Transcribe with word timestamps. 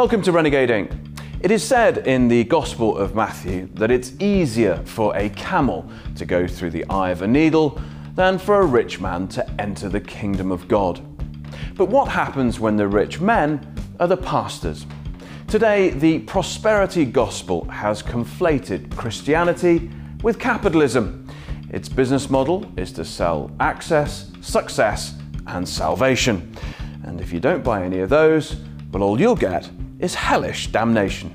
Welcome 0.00 0.22
to 0.22 0.32
Renegade 0.32 0.70
Inc. 0.70 1.20
It 1.42 1.50
is 1.50 1.62
said 1.62 2.06
in 2.06 2.26
the 2.26 2.44
Gospel 2.44 2.96
of 2.96 3.14
Matthew 3.14 3.68
that 3.74 3.90
it's 3.90 4.14
easier 4.18 4.82
for 4.86 5.14
a 5.14 5.28
camel 5.28 5.86
to 6.16 6.24
go 6.24 6.46
through 6.46 6.70
the 6.70 6.86
eye 6.88 7.10
of 7.10 7.20
a 7.20 7.26
needle 7.26 7.78
than 8.14 8.38
for 8.38 8.62
a 8.62 8.64
rich 8.64 8.98
man 8.98 9.28
to 9.28 9.46
enter 9.60 9.90
the 9.90 10.00
kingdom 10.00 10.50
of 10.50 10.66
God. 10.68 11.02
But 11.76 11.90
what 11.90 12.08
happens 12.08 12.58
when 12.58 12.78
the 12.78 12.88
rich 12.88 13.20
men 13.20 13.74
are 14.00 14.06
the 14.06 14.16
pastors? 14.16 14.86
Today, 15.48 15.90
the 15.90 16.20
prosperity 16.20 17.04
gospel 17.04 17.66
has 17.66 18.02
conflated 18.02 18.96
Christianity 18.96 19.90
with 20.22 20.38
capitalism. 20.38 21.28
Its 21.68 21.90
business 21.90 22.30
model 22.30 22.72
is 22.78 22.90
to 22.92 23.04
sell 23.04 23.50
access, 23.60 24.32
success, 24.40 25.18
and 25.46 25.68
salvation. 25.68 26.56
And 27.04 27.20
if 27.20 27.34
you 27.34 27.38
don't 27.38 27.62
buy 27.62 27.84
any 27.84 27.98
of 27.98 28.08
those, 28.08 28.56
well, 28.92 29.02
all 29.02 29.20
you'll 29.20 29.36
get 29.36 29.70
is 30.00 30.14
hellish 30.14 30.68
damnation. 30.68 31.30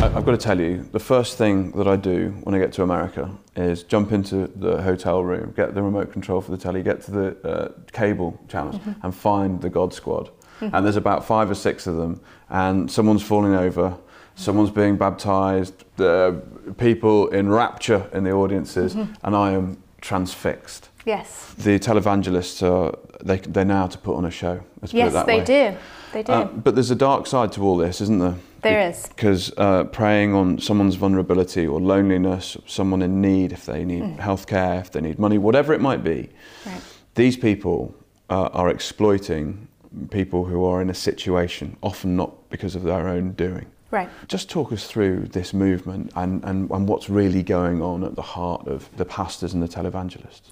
I- 0.00 0.12
I've 0.16 0.24
got 0.24 0.32
to 0.32 0.36
tell 0.36 0.60
you, 0.60 0.88
the 0.92 0.98
first 0.98 1.38
thing 1.38 1.70
that 1.72 1.86
I 1.86 1.96
do 1.96 2.34
when 2.42 2.54
I 2.54 2.58
get 2.58 2.72
to 2.74 2.82
America 2.82 3.30
is 3.56 3.84
jump 3.84 4.12
into 4.12 4.48
the 4.48 4.82
hotel 4.82 5.22
room, 5.22 5.52
get 5.56 5.74
the 5.74 5.82
remote 5.82 6.12
control 6.12 6.40
for 6.40 6.50
the 6.50 6.56
telly, 6.56 6.82
get 6.82 7.00
to 7.02 7.10
the 7.10 7.48
uh, 7.48 7.72
cable 7.92 8.38
channels, 8.48 8.76
mm-hmm. 8.76 8.92
and 9.02 9.14
find 9.14 9.60
the 9.60 9.70
God 9.70 9.94
Squad. 9.94 10.30
Mm-hmm. 10.60 10.74
And 10.74 10.84
there's 10.84 10.96
about 10.96 11.24
five 11.24 11.50
or 11.50 11.54
six 11.54 11.86
of 11.86 11.96
them, 11.96 12.20
and 12.48 12.90
someone's 12.90 13.22
falling 13.22 13.54
over, 13.54 13.90
mm-hmm. 13.90 14.02
someone's 14.34 14.72
being 14.72 14.96
baptized, 14.96 15.84
the 15.96 16.42
people 16.76 17.28
in 17.28 17.48
rapture 17.48 18.08
in 18.12 18.24
the 18.24 18.32
audiences, 18.32 18.94
and 18.94 19.36
I 19.36 19.52
am 19.52 19.80
transfixed. 20.00 20.90
Yes. 21.08 21.54
The 21.56 21.78
televangelists 21.78 22.62
are 22.62 22.98
they 23.24 23.38
they 23.38 23.64
know 23.64 23.76
how 23.76 23.86
to 23.86 23.98
put 23.98 24.16
on 24.16 24.26
a 24.26 24.30
show. 24.30 24.60
Let's 24.80 24.92
put 24.92 24.98
it 24.98 25.12
Yes, 25.12 25.26
they 25.26 25.38
way. 25.38 25.44
do. 25.44 25.76
They 26.12 26.22
do. 26.22 26.32
Uh, 26.32 26.44
but 26.44 26.74
there's 26.74 26.90
a 26.90 27.00
dark 27.10 27.26
side 27.26 27.50
to 27.52 27.62
all 27.62 27.78
this, 27.78 28.00
isn't 28.02 28.18
there? 28.18 28.36
There 28.60 28.88
is. 28.90 29.06
Because 29.06 29.52
uh, 29.56 29.84
preying 29.84 30.34
on 30.34 30.58
someone's 30.58 30.96
vulnerability 30.96 31.66
or 31.66 31.80
loneliness, 31.80 32.58
someone 32.66 33.00
in 33.02 33.22
need, 33.22 33.52
if 33.52 33.64
they 33.64 33.84
need 33.84 34.18
healthcare, 34.18 34.80
if 34.80 34.90
they 34.90 35.00
need 35.00 35.18
money, 35.18 35.38
whatever 35.38 35.72
it 35.72 35.80
might 35.80 36.04
be, 36.04 36.28
right. 36.66 36.82
these 37.14 37.36
people 37.36 37.94
uh, 38.28 38.48
are 38.52 38.68
exploiting 38.68 39.68
people 40.10 40.44
who 40.44 40.64
are 40.64 40.82
in 40.82 40.90
a 40.90 40.94
situation, 40.94 41.76
often 41.82 42.16
not 42.16 42.50
because 42.50 42.74
of 42.74 42.82
their 42.82 43.08
own 43.08 43.32
doing. 43.32 43.66
Right. 43.90 44.10
Just 44.26 44.50
talk 44.50 44.72
us 44.72 44.86
through 44.86 45.28
this 45.32 45.54
movement 45.54 46.12
and, 46.14 46.44
and, 46.44 46.70
and 46.70 46.88
what's 46.88 47.08
really 47.08 47.42
going 47.42 47.80
on 47.80 48.04
at 48.04 48.16
the 48.16 48.22
heart 48.22 48.66
of 48.66 48.88
the 48.96 49.04
pastors 49.04 49.54
and 49.54 49.62
the 49.62 49.68
televangelists. 49.68 50.50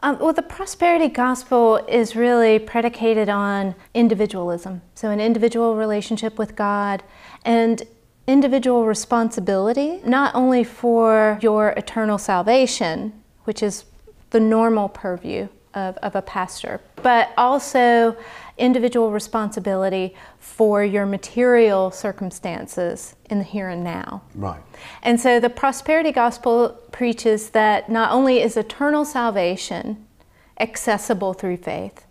Um, 0.00 0.18
well, 0.18 0.32
the 0.32 0.42
prosperity 0.42 1.08
gospel 1.08 1.76
is 1.88 2.14
really 2.14 2.58
predicated 2.58 3.28
on 3.28 3.74
individualism. 3.94 4.82
So, 4.94 5.10
an 5.10 5.20
individual 5.20 5.74
relationship 5.74 6.38
with 6.38 6.54
God 6.54 7.02
and 7.44 7.82
individual 8.26 8.84
responsibility, 8.84 10.00
not 10.04 10.34
only 10.34 10.64
for 10.64 11.38
your 11.40 11.70
eternal 11.70 12.18
salvation, 12.18 13.12
which 13.44 13.62
is 13.62 13.84
the 14.30 14.40
normal 14.40 14.88
purview 14.88 15.48
of, 15.74 15.96
of 15.98 16.14
a 16.14 16.22
pastor, 16.22 16.80
but 16.96 17.30
also 17.38 18.16
individual 18.58 19.10
responsibility 19.10 20.14
for 20.38 20.84
your 20.84 21.06
material 21.06 21.90
circumstances 21.90 23.14
in 23.28 23.38
the 23.38 23.44
here 23.44 23.68
and 23.68 23.84
now. 23.84 24.22
Right. 24.34 24.60
And 25.02 25.20
so 25.20 25.38
the 25.40 25.50
prosperity 25.50 26.12
gospel 26.12 26.78
preaches 26.92 27.50
that 27.50 27.88
not 27.90 28.12
only 28.12 28.40
is 28.40 28.56
eternal 28.56 29.04
salvation 29.04 30.06
accessible 30.58 31.34
through 31.34 31.58
faith, 31.58 32.06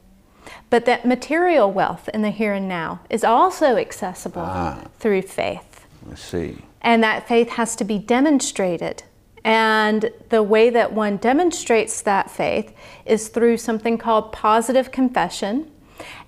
but 0.69 0.85
that 0.85 1.06
material 1.06 1.72
wealth 1.72 2.09
in 2.13 2.22
the 2.22 2.29
here 2.29 2.53
and 2.53 2.67
now 2.67 3.00
is 3.09 3.23
also 3.23 3.77
accessible 3.77 4.44
Ah. 4.44 4.83
through 5.00 5.23
faith. 5.23 5.85
I 6.12 6.16
see. 6.16 6.57
And 6.81 7.01
that 7.03 7.27
faith 7.27 7.50
has 7.50 7.75
to 7.77 7.83
be 7.83 7.97
demonstrated. 7.97 9.03
And 9.44 10.12
the 10.29 10.44
way 10.44 10.69
that 10.69 10.94
one 10.94 11.17
demonstrates 11.17 12.01
that 12.01 12.29
faith 12.29 12.73
is 13.06 13.27
through 13.29 13.57
something 13.57 13.97
called 13.97 14.31
positive 14.31 14.91
confession. 14.91 15.72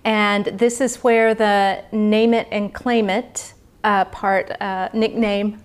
And 0.03 0.45
this 0.45 0.81
is 0.81 0.97
where 0.97 1.33
the 1.33 1.83
name 1.91 2.33
it 2.33 2.47
and 2.51 2.73
claim 2.73 3.09
it 3.09 3.53
uh, 3.83 4.05
part, 4.05 4.51
uh, 4.61 4.89
nickname 4.93 5.61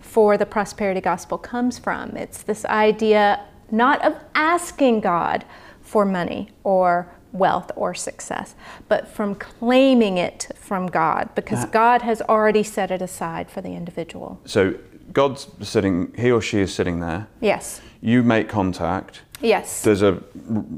for 0.00 0.36
the 0.36 0.46
prosperity 0.46 1.00
gospel 1.00 1.38
comes 1.38 1.78
from. 1.78 2.16
It's 2.16 2.42
this 2.42 2.64
idea 2.64 3.44
not 3.70 4.04
of 4.04 4.16
asking 4.34 5.00
God 5.00 5.44
for 5.80 6.04
money 6.04 6.50
or 6.64 7.08
wealth 7.32 7.70
or 7.76 7.94
success, 7.94 8.54
but 8.88 9.06
from 9.06 9.34
claiming 9.36 10.18
it 10.18 10.50
from 10.56 10.88
God 10.88 11.28
because 11.34 11.64
God 11.66 12.02
has 12.02 12.20
already 12.22 12.62
set 12.64 12.90
it 12.90 13.00
aside 13.00 13.50
for 13.50 13.60
the 13.60 13.70
individual. 13.70 14.40
So 14.44 14.74
God's 15.12 15.48
sitting, 15.62 16.12
he 16.16 16.30
or 16.30 16.40
she 16.40 16.58
is 16.58 16.74
sitting 16.74 17.00
there. 17.00 17.28
Yes. 17.40 17.80
You 18.00 18.22
make 18.22 18.48
contact. 18.48 19.22
Yes. 19.40 19.82
There's 19.82 20.02
a 20.02 20.22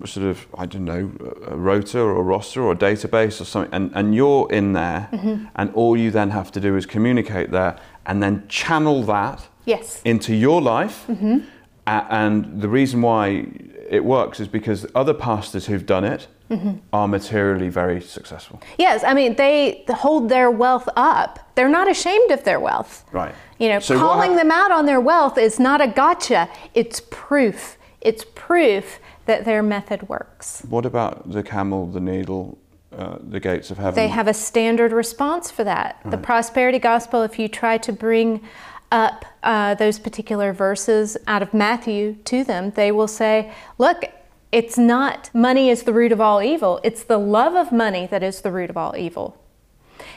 sort 0.04 0.26
of, 0.26 0.46
I 0.56 0.66
don't 0.66 0.84
know, 0.84 1.10
a 1.46 1.56
rota 1.56 1.98
or 2.00 2.16
a 2.16 2.22
roster 2.22 2.62
or 2.62 2.72
a 2.72 2.76
database 2.76 3.40
or 3.40 3.44
something, 3.44 3.72
and, 3.74 3.90
and 3.94 4.14
you're 4.14 4.50
in 4.52 4.72
there, 4.72 5.08
Mm-hmm. 5.12 5.46
and 5.56 5.74
all 5.74 5.96
you 5.96 6.10
then 6.10 6.30
have 6.30 6.50
to 6.52 6.60
do 6.60 6.76
is 6.76 6.86
communicate 6.86 7.50
there 7.50 7.76
and 8.06 8.22
then 8.22 8.44
channel 8.48 9.02
that 9.04 9.46
Yes. 9.64 10.00
into 10.04 10.34
your 10.34 10.60
life. 10.62 11.04
Mm-hmm. 11.08 11.38
And 11.86 12.60
the 12.60 12.68
reason 12.68 13.02
why 13.02 13.46
it 13.90 14.04
works 14.04 14.38
is 14.40 14.48
because 14.48 14.86
other 14.94 15.14
pastors 15.14 15.66
who've 15.66 15.86
done 15.86 16.04
it 16.04 16.28
Mm-hmm. 16.50 16.72
are 16.92 17.08
materially 17.08 17.70
very 17.70 18.02
successful. 18.02 18.60
Yes, 18.76 19.02
I 19.04 19.14
mean, 19.14 19.36
they 19.36 19.86
hold 19.88 20.28
their 20.28 20.50
wealth 20.50 20.86
up. 20.96 21.38
They're 21.54 21.66
not 21.70 21.90
ashamed 21.90 22.30
of 22.30 22.44
their 22.44 22.60
wealth. 22.60 23.06
Right. 23.10 23.34
You 23.58 23.70
know, 23.70 23.80
So 23.80 23.96
calling 23.98 24.32
hap- 24.32 24.40
them 24.40 24.50
out 24.50 24.70
on 24.70 24.84
their 24.84 25.00
wealth 25.00 25.38
is 25.38 25.58
not 25.58 25.80
a 25.80 25.86
gotcha, 25.86 26.50
it's 26.74 27.00
proof. 27.10 27.78
It's 28.02 28.24
proof 28.34 28.98
that 29.26 29.44
their 29.44 29.62
method 29.62 30.08
works. 30.08 30.62
What 30.68 30.84
about 30.84 31.30
the 31.30 31.42
camel, 31.42 31.86
the 31.86 32.00
needle, 32.00 32.58
uh, 32.96 33.18
the 33.20 33.40
gates 33.40 33.70
of 33.70 33.78
heaven? 33.78 33.94
They 33.94 34.08
have 34.08 34.28
a 34.28 34.34
standard 34.34 34.92
response 34.92 35.50
for 35.50 35.64
that. 35.64 36.00
The 36.04 36.18
prosperity 36.18 36.80
gospel, 36.80 37.22
if 37.22 37.38
you 37.38 37.48
try 37.48 37.78
to 37.78 37.92
bring 37.92 38.42
up 38.90 39.24
uh, 39.42 39.74
those 39.76 39.98
particular 39.98 40.52
verses 40.52 41.16
out 41.26 41.42
of 41.42 41.54
Matthew 41.54 42.16
to 42.24 42.44
them, 42.44 42.72
they 42.72 42.92
will 42.92 43.08
say, 43.08 43.52
look, 43.78 44.04
it's 44.50 44.76
not 44.76 45.30
money 45.32 45.70
is 45.70 45.84
the 45.84 45.94
root 45.94 46.12
of 46.12 46.20
all 46.20 46.42
evil, 46.42 46.78
it's 46.84 47.02
the 47.04 47.18
love 47.18 47.54
of 47.54 47.72
money 47.72 48.06
that 48.06 48.22
is 48.22 48.42
the 48.42 48.50
root 48.50 48.68
of 48.68 48.76
all 48.76 48.94
evil. 48.96 49.38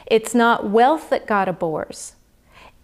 It's 0.06 0.34
not 0.34 0.68
wealth 0.68 1.08
that 1.10 1.26
God 1.26 1.48
abhors. 1.48 2.16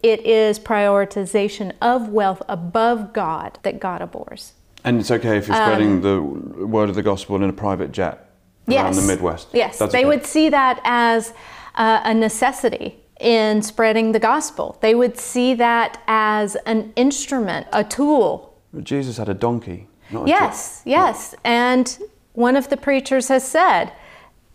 It 0.03 0.25
is 0.25 0.59
prioritization 0.59 1.73
of 1.81 2.09
wealth 2.09 2.43
above 2.49 3.13
God 3.13 3.59
that 3.63 3.79
God 3.79 4.01
abhors. 4.01 4.55
And 4.85 5.01
it's 5.01 5.11
okay 5.11 5.39
if 5.39 5.47
you're 5.47 5.57
spreading 5.57 6.01
the 6.01 6.21
word 6.21 6.89
of 6.89 6.95
the 6.95 7.03
gospel 7.03 7.37
in 7.37 7.45
a 7.45 7.53
private 7.53 7.93
jet 7.93 8.31
around 8.69 8.95
the 8.95 9.03
Midwest. 9.03 9.49
Yes, 9.53 9.79
That's 9.79 9.93
they 9.93 10.01
okay. 10.01 10.09
would 10.09 10.27
see 10.27 10.49
that 10.49 10.81
as 10.85 11.33
uh, 11.75 12.01
a 12.05 12.15
necessity 12.15 12.99
in 13.21 13.63
spreading 13.63 14.13
the 14.13 14.19
gospel. 14.19 14.79
They 14.81 14.95
would 14.95 15.17
see 15.17 15.55
that 15.55 16.03
as 16.09 16.57
an 16.67 16.93
instrument, 16.97 17.69
a 17.73 17.85
tool. 17.85 18.59
But 18.73 18.85
Jesus 18.85 19.17
had 19.19 19.29
a 19.29 19.35
donkey, 19.35 19.89
not 20.11 20.27
a 20.27 20.29
Yes, 20.29 20.83
yes. 20.85 21.35
And 21.45 21.99
one 22.33 22.57
of 22.57 22.69
the 22.69 22.77
preachers 22.77 23.29
has 23.29 23.47
said, 23.47 23.93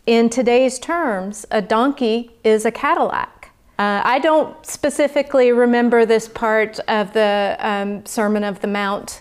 in 0.06 0.28
today's 0.28 0.78
terms, 0.78 1.46
a 1.50 1.62
donkey 1.62 2.32
is 2.44 2.64
a 2.64 2.70
Cadillac. 2.70 3.50
Uh, 3.78 4.02
I 4.04 4.18
don't 4.18 4.66
specifically 4.66 5.52
remember 5.52 6.04
this 6.04 6.28
part 6.28 6.80
of 6.88 7.12
the 7.12 7.56
um, 7.60 8.04
Sermon 8.04 8.42
of 8.42 8.60
the 8.60 8.66
Mount 8.66 9.20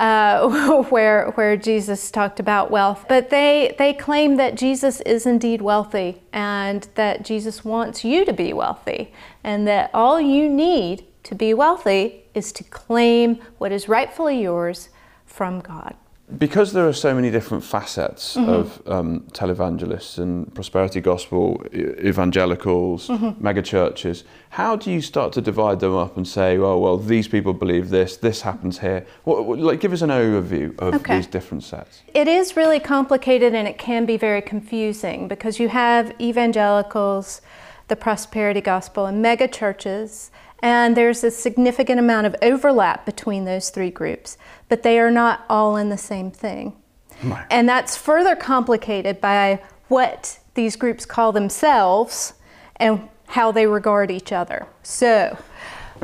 uh, 0.00 0.82
where, 0.90 1.30
where 1.32 1.56
Jesus 1.56 2.10
talked 2.10 2.40
about 2.40 2.70
wealth, 2.70 3.04
but 3.08 3.28
they, 3.28 3.74
they 3.78 3.92
claim 3.92 4.36
that 4.36 4.56
Jesus 4.56 5.02
is 5.02 5.26
indeed 5.26 5.60
wealthy 5.60 6.22
and 6.32 6.88
that 6.94 7.22
Jesus 7.22 7.64
wants 7.64 8.02
you 8.02 8.24
to 8.24 8.32
be 8.32 8.52
wealthy, 8.52 9.12
and 9.44 9.68
that 9.68 9.90
all 9.92 10.20
you 10.20 10.48
need 10.48 11.04
to 11.24 11.34
be 11.34 11.52
wealthy 11.52 12.24
is 12.34 12.50
to 12.52 12.64
claim 12.64 13.40
what 13.58 13.72
is 13.72 13.88
rightfully 13.88 14.40
yours 14.40 14.88
from 15.26 15.60
God. 15.60 15.94
Because 16.38 16.72
there 16.72 16.86
are 16.86 16.92
so 16.92 17.14
many 17.14 17.30
different 17.30 17.64
facets 17.64 18.36
Mm-hmm. 18.36 18.48
of 18.50 18.82
um, 18.86 19.20
televangelists 19.32 20.18
and 20.18 20.52
prosperity 20.54 21.00
gospel, 21.00 21.62
evangelicals, 21.74 23.08
Mm-hmm. 23.08 23.42
mega 23.42 23.62
churches, 23.62 24.24
how 24.50 24.76
do 24.76 24.90
you 24.90 25.00
start 25.00 25.32
to 25.34 25.40
divide 25.40 25.80
them 25.80 25.94
up 25.94 26.16
and 26.16 26.26
say, 26.26 26.56
oh, 26.58 26.78
well, 26.78 26.96
these 26.96 27.28
people 27.28 27.52
believe 27.52 27.88
this, 27.90 28.16
this 28.16 28.42
happens 28.42 28.78
here? 28.78 29.04
What, 29.24 29.44
what- 29.46 29.58
like, 29.58 29.80
give 29.80 29.92
us 29.92 30.02
an 30.02 30.10
overview 30.10 30.78
of 30.78 30.94
Okay. 30.94 31.16
these 31.16 31.26
different 31.26 31.64
sets. 31.64 32.02
It 32.14 32.28
is 32.28 32.56
really 32.56 32.80
complicated 32.80 33.54
and 33.54 33.66
it 33.68 33.78
can 33.78 34.06
be 34.06 34.16
very 34.16 34.42
confusing 34.42 35.28
because 35.28 35.58
you 35.58 35.68
have 35.68 36.12
evangelicals, 36.20 37.40
the 37.88 37.96
prosperity 37.96 38.60
gospel, 38.60 39.06
and 39.06 39.20
mega 39.22 39.48
churches, 39.48 40.30
and 40.62 40.96
there's 40.96 41.24
a 41.24 41.30
significant 41.30 41.98
amount 41.98 42.26
of 42.26 42.36
overlap 42.42 43.06
between 43.06 43.44
those 43.44 43.70
three 43.70 43.90
groups, 43.90 44.36
but 44.68 44.82
they 44.82 44.98
are 44.98 45.10
not 45.10 45.44
all 45.48 45.76
in 45.76 45.88
the 45.88 45.98
same 45.98 46.30
thing. 46.30 46.76
Right. 47.22 47.46
And 47.50 47.68
that's 47.68 47.96
further 47.96 48.36
complicated 48.36 49.20
by 49.20 49.62
what 49.88 50.38
these 50.54 50.76
groups 50.76 51.04
call 51.06 51.32
themselves 51.32 52.34
and 52.76 53.08
how 53.26 53.52
they 53.52 53.66
regard 53.66 54.10
each 54.10 54.32
other. 54.32 54.66
So, 54.82 55.38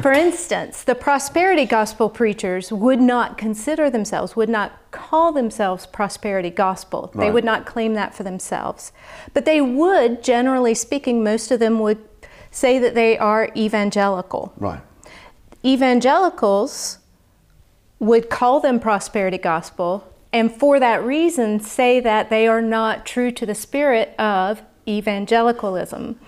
for 0.01 0.13
instance, 0.13 0.85
the 0.85 0.95
prosperity 0.95 1.65
gospel 1.65 2.11
preachers 2.11 2.71
would 2.71 3.01
not 3.01 3.39
consider 3.39 3.89
themselves, 3.89 4.37
would 4.37 4.49
not 4.49 4.79
call 4.91 5.33
themselves 5.33 5.87
prosperity 5.87 6.51
gospel. 6.51 7.11
Right. 7.15 7.27
They 7.27 7.31
would 7.33 7.45
not 7.45 7.65
claim 7.65 7.95
that 7.95 8.15
for 8.15 8.23
themselves. 8.23 8.93
But 9.33 9.47
they 9.47 9.61
would, 9.61 10.23
generally 10.23 10.75
speaking, 10.75 11.25
most 11.25 11.51
of 11.51 11.61
them 11.61 11.79
would 11.81 12.16
say 12.57 12.79
that 12.79 12.95
they 12.95 13.19
are 13.19 13.51
evangelical. 13.55 14.51
Right. 14.57 14.81
Evangelicals 15.63 16.99
would 17.99 18.31
call 18.31 18.61
them 18.61 18.81
prosperity 18.81 19.37
gospel, 19.37 20.11
and 20.33 20.51
for 20.51 20.81
that 20.81 21.05
reason 21.05 21.61
say 21.61 22.01
that 22.01 22.31
they 22.31 22.49
are 22.49 22.63
not 22.63 23.05
true 23.05 23.31
to 23.31 23.45
the 23.45 23.55
spirit 23.55 24.15
of 24.19 24.63
evangelicalism. 24.89 26.19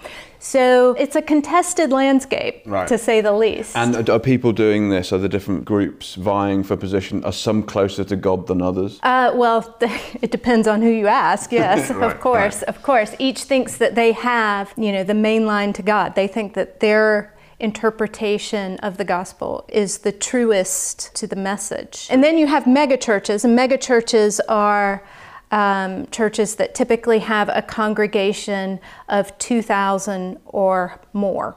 So 0.41 0.93
it's 0.99 1.17
a 1.17 1.23
contested 1.23 1.91
landscape, 1.91 2.63
Right. 2.65 2.87
to 2.89 2.97
say 2.99 3.21
the 3.21 3.33
least. 3.33 3.77
And 3.77 4.09
are 4.09 4.21
people 4.21 4.53
doing 4.53 4.89
this? 4.89 5.13
Are 5.13 5.19
the 5.19 5.29
different 5.29 5.65
groups 5.65 6.15
vying 6.15 6.63
for 6.63 6.77
position? 6.77 7.25
Are 7.25 7.33
some 7.33 7.63
closer 7.63 8.05
to 8.05 8.17
God 8.17 8.47
than 8.47 8.63
others? 8.63 9.01
Uh, 9.03 9.33
well, 9.35 9.77
it 10.23 10.31
depends 10.31 10.69
on 10.69 10.83
who 10.83 10.91
you 10.91 11.07
ask. 11.07 11.51
Yes, 11.59 11.91
Right, 11.91 12.11
of 12.13 12.21
course, 12.21 12.63
of 12.63 12.83
course. 12.83 13.15
Each 13.19 13.43
thinks 13.43 13.79
that 13.79 13.95
they 13.97 14.13
have, 14.13 14.73
you 14.77 14.93
know, 14.93 15.03
the 15.03 15.15
main 15.15 15.45
line 15.45 15.73
to 15.73 15.83
God. 15.83 16.15
They 16.15 16.29
think 16.29 16.55
that 16.55 16.79
their 16.81 17.35
interpretation 17.59 18.77
of 18.79 18.97
the 18.97 19.05
gospel 19.05 19.65
is 19.69 19.99
the 19.99 20.13
truest 20.13 21.13
to 21.17 21.27
the 21.27 21.35
message. 21.35 22.07
And 22.11 22.23
then 22.23 22.39
you 22.39 22.47
have 22.47 22.65
megachurches, 22.65 23.45
and 23.45 23.59
megachurches 23.59 24.39
are 24.49 25.03
um, 25.51 26.07
churches 26.09 26.57
that 26.57 26.75
typically 26.75 27.21
have 27.21 27.49
a 27.49 27.63
congregation 27.63 28.81
of 29.09 29.37
2,000 29.39 30.39
or 30.47 31.01
more. 31.13 31.57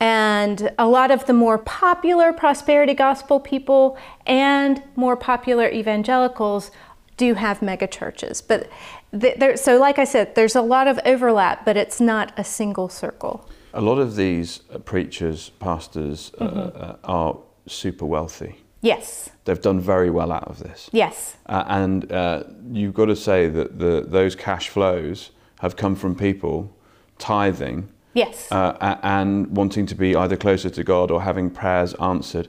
And 0.00 0.70
a 0.78 0.86
lot 0.86 1.10
of 1.10 1.26
the 1.26 1.34
more 1.34 1.58
popular 1.58 2.32
prosperity 2.32 2.94
gospel 2.94 3.38
people 3.38 3.98
and 4.26 4.82
more 4.96 5.16
popular 5.16 5.70
evangelicals 5.70 6.70
do 7.18 7.34
have 7.34 7.60
mega 7.60 7.86
churches. 7.86 8.40
But 8.40 8.70
th- 9.18 9.36
there, 9.38 9.56
so, 9.56 9.78
like 9.78 9.98
I 9.98 10.04
said, 10.04 10.34
there's 10.34 10.56
a 10.56 10.62
lot 10.62 10.88
of 10.88 10.98
overlap, 11.04 11.66
but 11.66 11.76
it's 11.76 12.00
not 12.00 12.32
a 12.38 12.44
single 12.44 12.88
circle. 12.88 13.46
A 13.74 13.80
lot 13.80 13.98
of 13.98 14.16
these 14.16 14.60
uh, 14.72 14.78
preachers, 14.78 15.50
pastors, 15.60 16.32
uh, 16.40 16.44
uh, 16.44 16.96
are 17.04 17.38
super 17.66 18.06
wealthy. 18.06 18.56
Yes, 18.82 19.30
They've 19.44 19.60
done 19.60 19.80
very 19.80 20.10
well 20.10 20.32
out 20.32 20.44
of 20.44 20.58
this. 20.58 20.88
yes, 20.92 21.36
Uh, 21.46 21.64
and 21.66 22.10
uh, 22.12 22.44
you've 22.72 22.94
got 22.94 23.06
to 23.06 23.16
say 23.16 23.48
that 23.48 23.78
the, 23.78 24.04
those 24.06 24.34
cash 24.36 24.68
flows 24.68 25.30
have 25.60 25.76
come 25.76 25.94
from 25.96 26.14
people 26.14 26.74
tithing 27.18 27.88
yes. 28.14 28.50
uh, 28.52 28.96
and 29.02 29.54
wanting 29.56 29.86
to 29.86 29.94
be 29.94 30.14
either 30.16 30.36
closer 30.36 30.70
to 30.70 30.84
God 30.84 31.10
or 31.10 31.22
having 31.22 31.50
prayers 31.50 31.94
answered. 31.94 32.48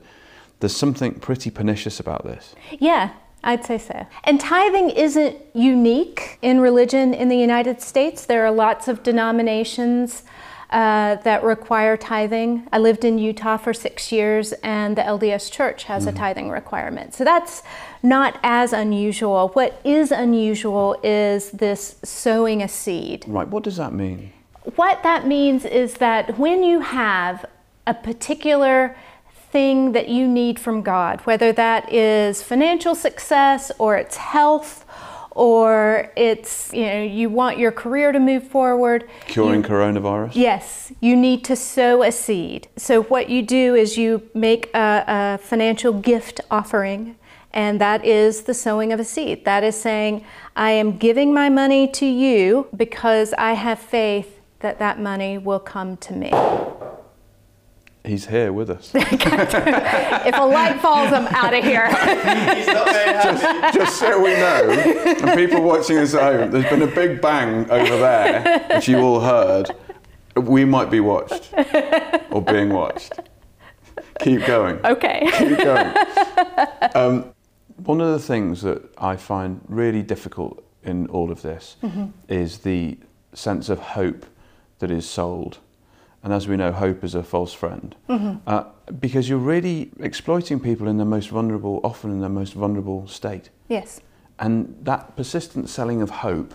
There's 0.59 0.75
something 0.75 1.15
pretty 1.19 1.49
pernicious 1.49 1.99
about 1.99 2.23
this. 2.23 2.55
Yeah, 2.79 3.13
I'd 3.43 3.65
say 3.65 3.77
so. 3.77 4.05
And 4.23 4.39
tithing 4.39 4.91
isn't 4.91 5.35
unique 5.53 6.37
in 6.41 6.59
religion 6.61 7.13
in 7.13 7.27
the 7.29 7.37
United 7.37 7.81
States. 7.81 8.25
There 8.25 8.45
are 8.45 8.51
lots 8.51 8.87
of 8.87 9.01
denominations 9.03 10.23
uh, 10.71 11.15
that 11.17 11.43
require 11.43 11.97
tithing. 11.97 12.67
I 12.71 12.79
lived 12.79 13.03
in 13.03 13.17
Utah 13.17 13.57
for 13.57 13.73
six 13.73 14.11
years, 14.11 14.53
and 14.63 14.97
the 14.97 15.01
LDS 15.01 15.51
Church 15.51 15.83
has 15.83 16.05
a 16.07 16.11
tithing 16.11 16.49
requirement. 16.49 17.13
So 17.13 17.23
that's 17.23 17.61
not 18.01 18.39
as 18.41 18.71
unusual. 18.71 19.49
What 19.49 19.81
is 19.83 20.11
unusual 20.11 20.97
is 21.03 21.51
this 21.51 21.97
sowing 22.03 22.61
a 22.61 22.67
seed. 22.67 23.25
Right, 23.27 23.47
what 23.47 23.63
does 23.63 23.77
that 23.77 23.93
mean? 23.93 24.31
What 24.75 25.03
that 25.03 25.27
means 25.27 25.65
is 25.65 25.95
that 25.95 26.37
when 26.37 26.63
you 26.63 26.79
have 26.81 27.45
a 27.85 27.93
particular 27.93 28.95
thing 29.51 29.91
that 29.91 30.07
you 30.07 30.27
need 30.27 30.59
from 30.59 30.81
God, 30.81 31.19
whether 31.21 31.51
that 31.51 31.91
is 31.91 32.41
financial 32.41 32.95
success 32.95 33.71
or 33.77 33.97
it's 33.97 34.15
health 34.15 34.80
or 35.31 36.11
it's 36.15 36.71
you 36.73 36.85
know 36.85 37.03
you 37.03 37.29
want 37.29 37.57
your 37.57 37.71
career 37.71 38.11
to 38.11 38.19
move 38.19 38.47
forward, 38.47 39.09
Curing 39.27 39.61
you- 39.63 39.67
coronavirus? 39.69 40.35
Yes, 40.35 40.91
you 40.99 41.15
need 41.15 41.43
to 41.45 41.55
sow 41.55 42.03
a 42.03 42.11
seed. 42.11 42.67
So, 42.77 43.03
what 43.03 43.29
you 43.29 43.41
do 43.41 43.75
is 43.75 43.97
you 43.97 44.29
make 44.33 44.69
a, 44.73 45.03
a 45.07 45.37
financial 45.37 45.93
gift 45.93 46.41
offering, 46.49 47.15
and 47.53 47.79
that 47.81 48.05
is 48.05 48.43
the 48.43 48.53
sowing 48.53 48.91
of 48.93 48.99
a 48.99 49.05
seed. 49.05 49.45
That 49.45 49.63
is 49.63 49.75
saying, 49.79 50.25
I 50.55 50.71
am 50.71 50.97
giving 50.97 51.33
my 51.33 51.49
money 51.49 51.87
to 51.89 52.05
you 52.05 52.67
because 52.75 53.33
I 53.37 53.53
have 53.53 53.79
faith 53.79 54.39
that 54.59 54.79
that 54.79 54.99
money 54.99 55.37
will 55.37 55.59
come 55.59 55.97
to 55.97 56.13
me. 56.13 56.31
He's 58.03 58.25
here 58.25 58.51
with 58.51 58.69
us. 58.71 58.91
if 58.95 60.37
a 60.37 60.41
light 60.45 60.81
falls, 60.81 61.13
I'm 61.13 61.27
out 61.27 61.53
of 61.53 61.63
here. 61.63 61.87
just, 63.23 63.75
just 63.75 63.99
so 63.99 64.19
we 64.19 64.33
know, 64.33 64.71
and 64.71 65.37
people 65.37 65.61
watching 65.61 65.97
us 65.97 66.15
at 66.15 66.33
home, 66.33 66.51
there's 66.51 66.69
been 66.69 66.81
a 66.81 66.87
big 66.87 67.21
bang 67.21 67.69
over 67.69 67.97
there, 67.97 68.65
which 68.73 68.87
you 68.87 68.97
all 68.99 69.19
heard. 69.19 69.69
We 70.35 70.65
might 70.65 70.89
be 70.89 70.99
watched 70.99 71.53
or 72.31 72.41
being 72.41 72.69
watched. 72.69 73.19
Keep 74.19 74.45
going. 74.45 74.83
Okay. 74.85 75.29
Keep 75.37 75.57
going. 75.59 75.95
Um, 76.95 77.33
one 77.77 78.01
of 78.01 78.11
the 78.13 78.19
things 78.19 78.61
that 78.61 78.81
I 78.97 79.15
find 79.15 79.61
really 79.67 80.01
difficult 80.01 80.63
in 80.83 81.07
all 81.07 81.31
of 81.31 81.41
this 81.41 81.75
is 82.27 82.59
the 82.59 82.97
sense 83.33 83.69
of 83.69 83.79
hope 83.79 84.25
that 84.79 84.89
is 84.89 85.07
sold. 85.07 85.59
And 86.23 86.33
as 86.33 86.47
we 86.47 86.55
know, 86.55 86.71
hope 86.71 87.03
is 87.03 87.15
a 87.15 87.23
false 87.23 87.53
friend. 87.53 87.95
Uh, 88.45 88.65
because 88.99 89.27
you're 89.27 89.39
really 89.39 89.91
exploiting 89.99 90.59
people 90.59 90.87
in 90.87 90.97
their 90.97 91.05
most 91.05 91.29
vulnerable, 91.29 91.79
often 91.83 92.11
in 92.11 92.19
their 92.19 92.29
most 92.29 92.53
vulnerable 92.53 93.07
state. 93.07 93.49
Yes. 93.69 94.01
And 94.39 94.77
that 94.83 95.15
persistent 95.15 95.69
selling 95.69 96.01
of 96.01 96.09
hope 96.09 96.53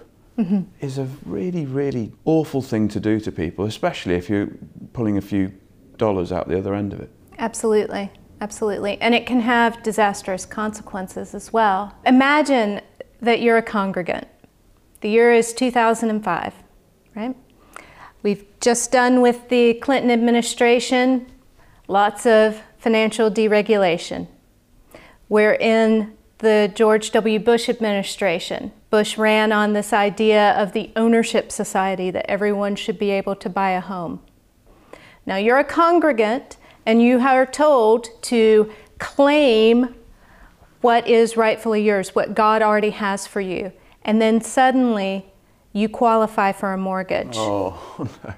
is 0.80 0.99
a 0.99 1.08
really, 1.25 1.64
really 1.64 2.12
awful 2.25 2.61
thing 2.61 2.88
to 2.88 3.00
do 3.00 3.18
to 3.20 3.32
people, 3.32 3.64
especially 3.64 4.14
if 4.14 4.28
you're 4.28 4.49
pulling 4.92 5.16
a 5.16 5.23
few 5.23 5.52
dollars 5.96 6.30
out 6.30 6.46
the 6.49 6.58
other 6.58 6.75
end 6.75 6.92
of 6.92 7.00
it. 7.00 7.11
Absolutely, 7.38 8.11
absolutely. 8.40 9.00
And 9.00 9.14
it 9.14 9.26
can 9.26 9.40
have 9.40 9.82
disastrous 9.82 10.44
consequences 10.44 11.35
as 11.35 11.52
well. 11.52 11.94
Imagine 12.04 12.82
that 13.20 13.40
you're 13.40 13.56
a 13.56 13.62
congregant. 13.62 14.28
The 15.00 15.08
year 15.08 15.32
is 15.32 15.54
2005, 15.54 16.54
right? 17.14 17.37
We've 18.26 18.45
just 18.59 18.90
done 18.90 19.21
with 19.21 19.50
the 19.50 19.75
Clinton 19.75 20.11
administration 20.11 21.30
lots 21.87 22.26
of 22.26 22.61
financial 22.76 23.30
deregulation. 23.30 24.26
We're 25.28 25.54
in 25.54 26.16
the 26.38 26.73
George 26.75 27.12
W. 27.12 27.38
Bush 27.38 27.68
administration. 27.68 28.73
Bush 28.90 29.16
ran 29.16 29.52
on 29.52 29.75
this 29.75 29.92
idea 29.92 30.61
of 30.61 30.73
the 30.73 30.90
ownership 30.97 31.52
society 31.52 32.11
that 32.11 32.28
everyone 32.28 32.75
should 32.75 32.99
be 32.99 33.12
able 33.12 33.37
to 33.37 33.49
buy 33.49 33.71
a 33.71 33.80
home. 33.80 34.21
Now 35.25 35.37
you're 35.37 35.61
a 35.61 35.64
congregant 35.64 36.56
and 36.85 37.00
you 37.00 37.21
are 37.21 37.47
told 37.47 38.09
to 38.23 38.73
claim 38.99 39.95
what 40.80 41.06
is 41.06 41.37
rightfully 41.37 41.85
yours, 41.85 42.12
what 42.12 42.35
God 42.35 42.61
already 42.61 42.90
has 42.90 43.25
for 43.25 43.40
you. 43.40 43.71
And 44.02 44.21
then 44.21 44.40
suddenly 44.40 45.26
you 45.76 45.88
qualify 45.90 46.52
for 46.52 46.73
a 46.73 46.78
mortgage. 46.78 47.35
Oh, 47.35 47.78
no. 48.25 48.35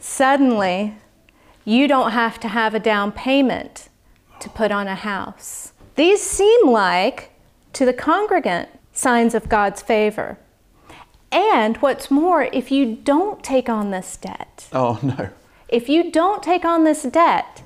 Suddenly 0.00 0.94
you 1.66 1.86
don't 1.86 2.12
have 2.12 2.40
to 2.40 2.48
have 2.48 2.74
a 2.74 2.80
down 2.80 3.12
payment 3.12 3.88
to 4.40 4.48
put 4.48 4.70
on 4.72 4.86
a 4.88 4.94
house. 4.94 5.72
These 5.96 6.22
seem 6.22 6.68
like, 6.68 7.30
to 7.74 7.84
the 7.84 7.92
congregant, 7.92 8.68
signs 8.92 9.34
of 9.34 9.48
God's 9.48 9.82
favor. 9.82 10.38
And 11.30 11.76
what's 11.78 12.10
more, 12.10 12.44
if 12.44 12.70
you 12.70 12.96
don't 12.96 13.42
take 13.42 13.68
on 13.68 13.90
this 13.90 14.16
debt, 14.16 14.68
Oh, 14.72 14.98
no. 15.02 15.28
if 15.68 15.88
you 15.88 16.10
don't 16.10 16.42
take 16.42 16.64
on 16.64 16.84
this 16.84 17.02
debt, 17.02 17.62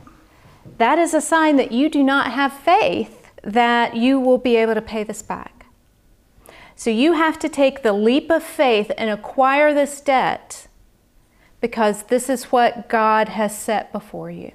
that 0.78 0.98
is 0.98 1.14
a 1.14 1.20
sign 1.20 1.56
that 1.56 1.70
you 1.70 1.88
do 1.88 2.02
not 2.02 2.32
have 2.32 2.52
faith 2.52 3.28
that 3.44 3.94
you 3.96 4.18
will 4.18 4.38
be 4.38 4.56
able 4.56 4.74
to 4.74 4.82
pay 4.82 5.04
this 5.04 5.22
back. 5.22 5.59
So 6.80 6.88
you 6.88 7.12
have 7.12 7.38
to 7.40 7.50
take 7.50 7.82
the 7.82 7.92
leap 7.92 8.30
of 8.30 8.42
faith 8.42 8.90
and 8.96 9.10
acquire 9.10 9.74
this 9.74 10.00
debt 10.00 10.66
because 11.60 12.04
this 12.04 12.30
is 12.30 12.44
what 12.44 12.88
God 12.88 13.28
has 13.28 13.54
set 13.54 13.92
before 13.92 14.30
you. 14.30 14.52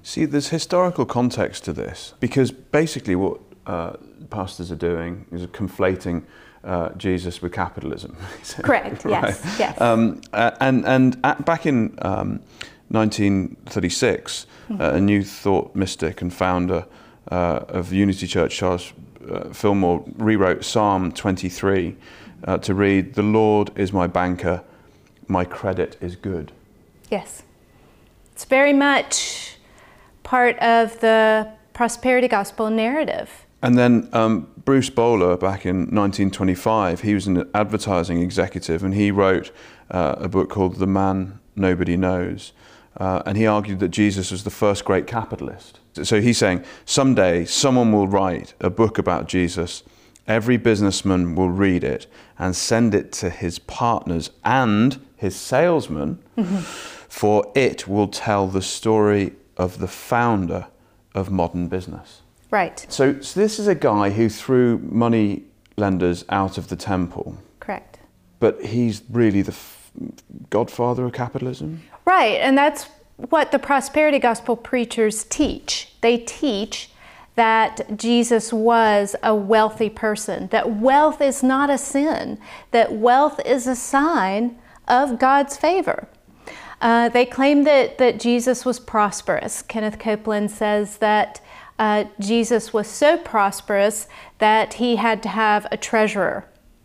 See, 0.00 0.24
there's 0.24 0.50
historical 0.50 1.04
context 1.04 1.64
to 1.64 1.72
this 1.72 2.14
because 2.20 2.52
basically 2.52 3.16
what 3.16 3.40
uh, 3.66 3.94
pastors 4.30 4.70
are 4.70 4.76
doing 4.76 5.26
is 5.32 5.44
conflating 5.48 6.22
uh, 6.62 6.90
Jesus 6.90 7.42
with 7.42 7.52
capitalism. 7.52 8.16
Correct, 8.62 9.04
yes, 9.04 9.42
yes. 9.58 9.80
Um, 9.80 10.20
uh, 10.32 10.52
and 10.60 10.86
and 10.86 11.18
at, 11.24 11.44
back 11.44 11.66
in 11.66 11.98
um, 12.02 12.40
1936, 12.90 14.46
uh, 14.70 14.76
a 14.78 15.00
New 15.00 15.24
Thought 15.24 15.74
mystic 15.74 16.22
and 16.22 16.32
founder 16.32 16.86
uh, 17.32 17.64
of 17.66 17.92
Unity 17.92 18.28
Church, 18.28 18.56
Charles 18.56 18.92
uh, 19.30 19.52
Fillmore 19.52 20.04
rewrote 20.16 20.64
Psalm 20.64 21.12
23 21.12 21.96
uh, 22.44 22.58
to 22.58 22.74
read, 22.74 23.14
The 23.14 23.22
Lord 23.22 23.70
is 23.76 23.92
my 23.92 24.06
banker, 24.06 24.62
my 25.28 25.44
credit 25.44 25.96
is 26.00 26.16
good. 26.16 26.52
Yes. 27.10 27.42
It's 28.32 28.44
very 28.44 28.72
much 28.72 29.56
part 30.22 30.58
of 30.58 31.00
the 31.00 31.48
prosperity 31.72 32.28
gospel 32.28 32.70
narrative. 32.70 33.30
And 33.62 33.78
then 33.78 34.08
um, 34.12 34.48
Bruce 34.64 34.90
Bowler, 34.90 35.36
back 35.36 35.64
in 35.64 35.76
1925, 35.76 37.00
he 37.00 37.14
was 37.14 37.26
an 37.26 37.48
advertising 37.54 38.20
executive 38.20 38.82
and 38.82 38.94
he 38.94 39.10
wrote 39.10 39.50
uh, 39.90 40.16
a 40.18 40.28
book 40.28 40.50
called 40.50 40.76
The 40.76 40.86
Man 40.86 41.38
Nobody 41.56 41.96
Knows. 41.96 42.52
Uh, 42.96 43.22
and 43.24 43.38
he 43.38 43.46
argued 43.46 43.80
that 43.80 43.88
Jesus 43.88 44.30
was 44.30 44.44
the 44.44 44.50
first 44.50 44.84
great 44.84 45.06
capitalist. 45.06 45.80
So 46.02 46.20
he's 46.20 46.38
saying 46.38 46.64
someday 46.84 47.44
someone 47.44 47.92
will 47.92 48.08
write 48.08 48.54
a 48.60 48.70
book 48.70 48.98
about 48.98 49.28
Jesus, 49.28 49.82
every 50.26 50.56
businessman 50.56 51.34
will 51.34 51.50
read 51.50 51.84
it 51.84 52.06
and 52.38 52.56
send 52.56 52.94
it 52.94 53.12
to 53.12 53.30
his 53.30 53.58
partners 53.58 54.30
and 54.44 55.04
his 55.16 55.36
salesmen, 55.36 56.18
mm-hmm. 56.36 56.56
for 57.08 57.50
it 57.54 57.86
will 57.86 58.08
tell 58.08 58.48
the 58.48 58.62
story 58.62 59.32
of 59.56 59.78
the 59.78 59.88
founder 59.88 60.66
of 61.14 61.30
modern 61.30 61.68
business. 61.68 62.22
Right. 62.50 62.84
So, 62.88 63.20
so 63.20 63.40
this 63.40 63.58
is 63.58 63.68
a 63.68 63.74
guy 63.74 64.10
who 64.10 64.28
threw 64.28 64.78
money 64.78 65.44
lenders 65.76 66.24
out 66.28 66.58
of 66.58 66.68
the 66.68 66.76
temple. 66.76 67.38
Correct. 67.60 67.98
But 68.40 68.64
he's 68.64 69.02
really 69.10 69.42
the 69.42 69.52
f- 69.52 69.90
godfather 70.50 71.04
of 71.04 71.12
capitalism? 71.12 71.82
Right, 72.04 72.40
and 72.40 72.56
that's 72.56 72.88
what 73.16 73.52
the 73.52 73.58
prosperity 73.58 74.18
gospel 74.18 74.56
preachers 74.56 75.24
teach. 75.24 75.92
They 76.00 76.18
teach 76.18 76.90
that 77.34 77.96
Jesus 77.96 78.52
was 78.52 79.16
a 79.22 79.34
wealthy 79.34 79.90
person, 79.90 80.48
that 80.48 80.76
wealth 80.76 81.20
is 81.20 81.42
not 81.42 81.70
a 81.70 81.78
sin, 81.78 82.38
that 82.70 82.92
wealth 82.92 83.40
is 83.44 83.66
a 83.66 83.74
sign 83.74 84.56
of 84.86 85.18
God's 85.18 85.56
favor. 85.56 86.06
Uh, 86.80 87.08
they 87.08 87.24
claim 87.24 87.64
that, 87.64 87.98
that 87.98 88.20
Jesus 88.20 88.64
was 88.64 88.78
prosperous. 88.78 89.62
Kenneth 89.62 89.98
Copeland 89.98 90.50
says 90.50 90.98
that 90.98 91.40
uh, 91.78 92.04
Jesus 92.20 92.72
was 92.72 92.86
so 92.86 93.16
prosperous 93.16 94.06
that 94.38 94.74
he 94.74 94.96
had 94.96 95.22
to 95.22 95.28
have 95.28 95.66
a 95.72 95.76
treasurer. 95.76 96.44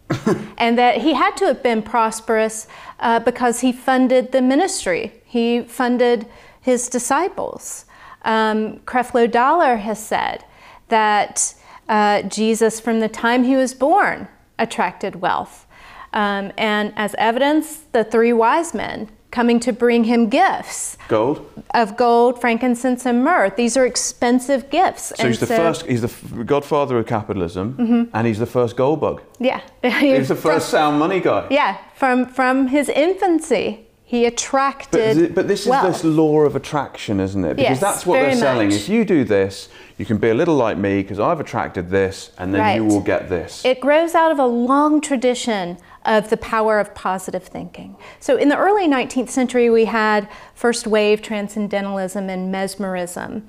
and 0.58 0.78
that 0.78 0.98
he 0.98 1.14
had 1.14 1.38
to 1.38 1.46
have 1.46 1.62
been 1.62 1.84
prosperous 1.84 2.68
uh, 3.00 3.20
because 3.20 3.60
he 3.60 3.72
funded 3.72 4.32
the 4.32 4.42
ministry, 4.42 5.19
he 5.30 5.62
funded 5.62 6.26
his 6.60 6.90
disciples. 6.90 7.86
Um, 8.24 8.80
Creflo 8.80 9.30
Dollar 9.32 9.76
has 9.76 10.04
said 10.04 10.44
that 10.88 11.54
uh, 11.88 12.24
Jesus, 12.24 12.80
from 12.80 13.00
the 13.00 13.08
time 13.08 13.44
he 13.44 13.56
was 13.56 13.76
born, 13.76 14.28
attracted 14.58 15.22
wealth. 15.22 15.68
Um, 16.14 16.52
and 16.58 16.94
as 16.96 17.14
evidence, 17.20 17.82
the 17.92 18.04
three 18.04 18.34
wise 18.34 18.74
men 18.74 19.10
coming 19.30 19.60
to 19.60 19.72
bring 19.72 20.06
him 20.06 20.30
gifts. 20.30 20.98
Gold? 21.08 21.48
Of 21.76 21.96
gold, 21.96 22.42
frankincense, 22.42 23.06
and 23.06 23.24
myrrh. 23.24 23.52
These 23.56 23.78
are 23.78 23.86
expensive 23.86 24.72
gifts. 24.72 25.10
So 25.10 25.16
and 25.20 25.28
he's 25.28 25.40
the 25.40 25.46
so, 25.46 25.58
first, 25.58 25.86
he's 25.86 26.02
the 26.02 26.44
godfather 26.44 26.98
of 26.98 27.06
capitalism, 27.06 27.76
mm-hmm. 27.76 28.16
and 28.16 28.26
he's 28.26 28.40
the 28.40 28.48
first 28.48 28.76
gold 28.76 29.00
bug. 29.00 29.22
Yeah. 29.40 29.62
he's 29.84 30.30
the 30.30 30.36
first 30.36 30.72
from, 30.72 30.72
sound 30.72 31.00
money 31.00 31.20
guy. 31.20 31.46
Yeah, 31.52 31.78
from, 31.94 32.26
from 32.26 32.70
his 32.70 32.90
infancy. 32.90 33.86
He 34.10 34.26
attracted. 34.26 35.20
But, 35.20 35.36
but 35.36 35.48
this 35.48 35.62
is 35.62 35.68
wealth. 35.68 35.86
this 35.86 36.04
law 36.04 36.40
of 36.40 36.56
attraction, 36.56 37.20
isn't 37.20 37.46
it? 37.46 37.58
Because 37.58 37.70
yes, 37.70 37.80
that's 37.80 38.08
what 38.08 38.16
they're 38.16 38.36
selling. 38.36 38.70
Much. 38.70 38.78
If 38.80 38.90
you 38.90 39.06
do 39.06 39.24
this, 39.24 39.70
you 40.00 40.06
can 40.06 40.18
be 40.18 40.30
a 40.30 40.34
little 40.34 40.56
like 40.56 40.80
me 40.80 41.04
because 41.04 41.20
I've 41.20 41.40
attracted 41.40 41.92
this, 41.92 42.32
and 42.40 42.52
then 42.52 42.62
right. 42.62 42.76
you 42.78 42.86
will 42.86 43.02
get 43.02 43.30
this. 43.30 43.64
It 43.64 43.80
grows 43.80 44.16
out 44.16 44.32
of 44.32 44.40
a 44.40 44.48
long 44.48 45.00
tradition 45.00 45.78
of 46.06 46.32
the 46.32 46.38
power 46.38 46.80
of 46.80 46.96
positive 46.96 47.44
thinking. 47.44 47.98
So 48.20 48.36
in 48.36 48.50
the 48.50 48.58
early 48.58 48.88
19th 48.88 49.30
century, 49.30 49.70
we 49.70 49.86
had 49.86 50.28
first 50.56 50.88
wave 50.88 51.22
transcendentalism 51.22 52.32
and 52.32 52.52
mesmerism. 52.52 53.48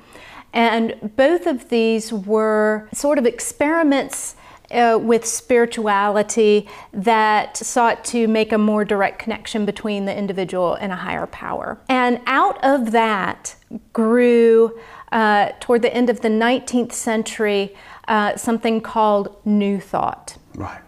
And 0.52 1.12
both 1.16 1.46
of 1.46 1.70
these 1.70 2.12
were 2.12 2.86
sort 2.92 3.16
of 3.16 3.24
experiments 3.24 4.36
uh, 4.70 4.98
with 5.00 5.24
spirituality 5.24 6.68
that 6.92 7.56
sought 7.56 8.04
to 8.04 8.28
make 8.28 8.52
a 8.52 8.58
more 8.58 8.84
direct 8.84 9.18
connection 9.18 9.66
between 9.66 10.04
the 10.04 10.16
individual 10.16 10.74
and 10.74 10.92
a 10.92 10.96
higher 10.96 11.26
power. 11.26 11.78
And 11.88 12.20
out 12.26 12.62
of 12.64 12.92
that 12.92 13.56
grew, 13.92 14.78
uh, 15.12 15.52
toward 15.60 15.82
the 15.82 15.94
end 15.94 16.10
of 16.10 16.20
the 16.20 16.28
19th 16.28 16.92
century, 16.92 17.74
uh, 18.08 18.36
something 18.36 18.80
called 18.80 19.36
New 19.44 19.80
Thought. 19.80 20.36
Right. 20.54 20.80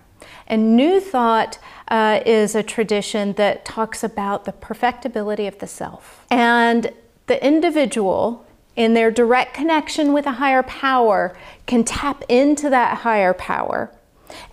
And 0.47 0.77
New 0.77 1.01
Thought 1.01 1.59
uh, 1.89 2.21
is 2.27 2.55
a 2.55 2.63
tradition 2.63 3.33
that 3.35 3.65
talks 3.65 4.05
about 4.05 4.45
the 4.45 4.53
perfectibility 4.53 5.47
of 5.47 5.59
the 5.59 5.67
self. 5.67 6.27
And 6.31 6.93
the 7.27 7.45
individual 7.45 8.45
in 8.77 8.95
their 8.95 9.11
direct 9.11 9.55
connection 9.55 10.13
with 10.13 10.27
a 10.27 10.33
higher 10.33 10.63
power 10.63 11.37
can 11.67 11.85
tap 11.85 12.25
into 12.29 12.71
that 12.71 12.99
higher 12.99 13.35
power 13.35 13.93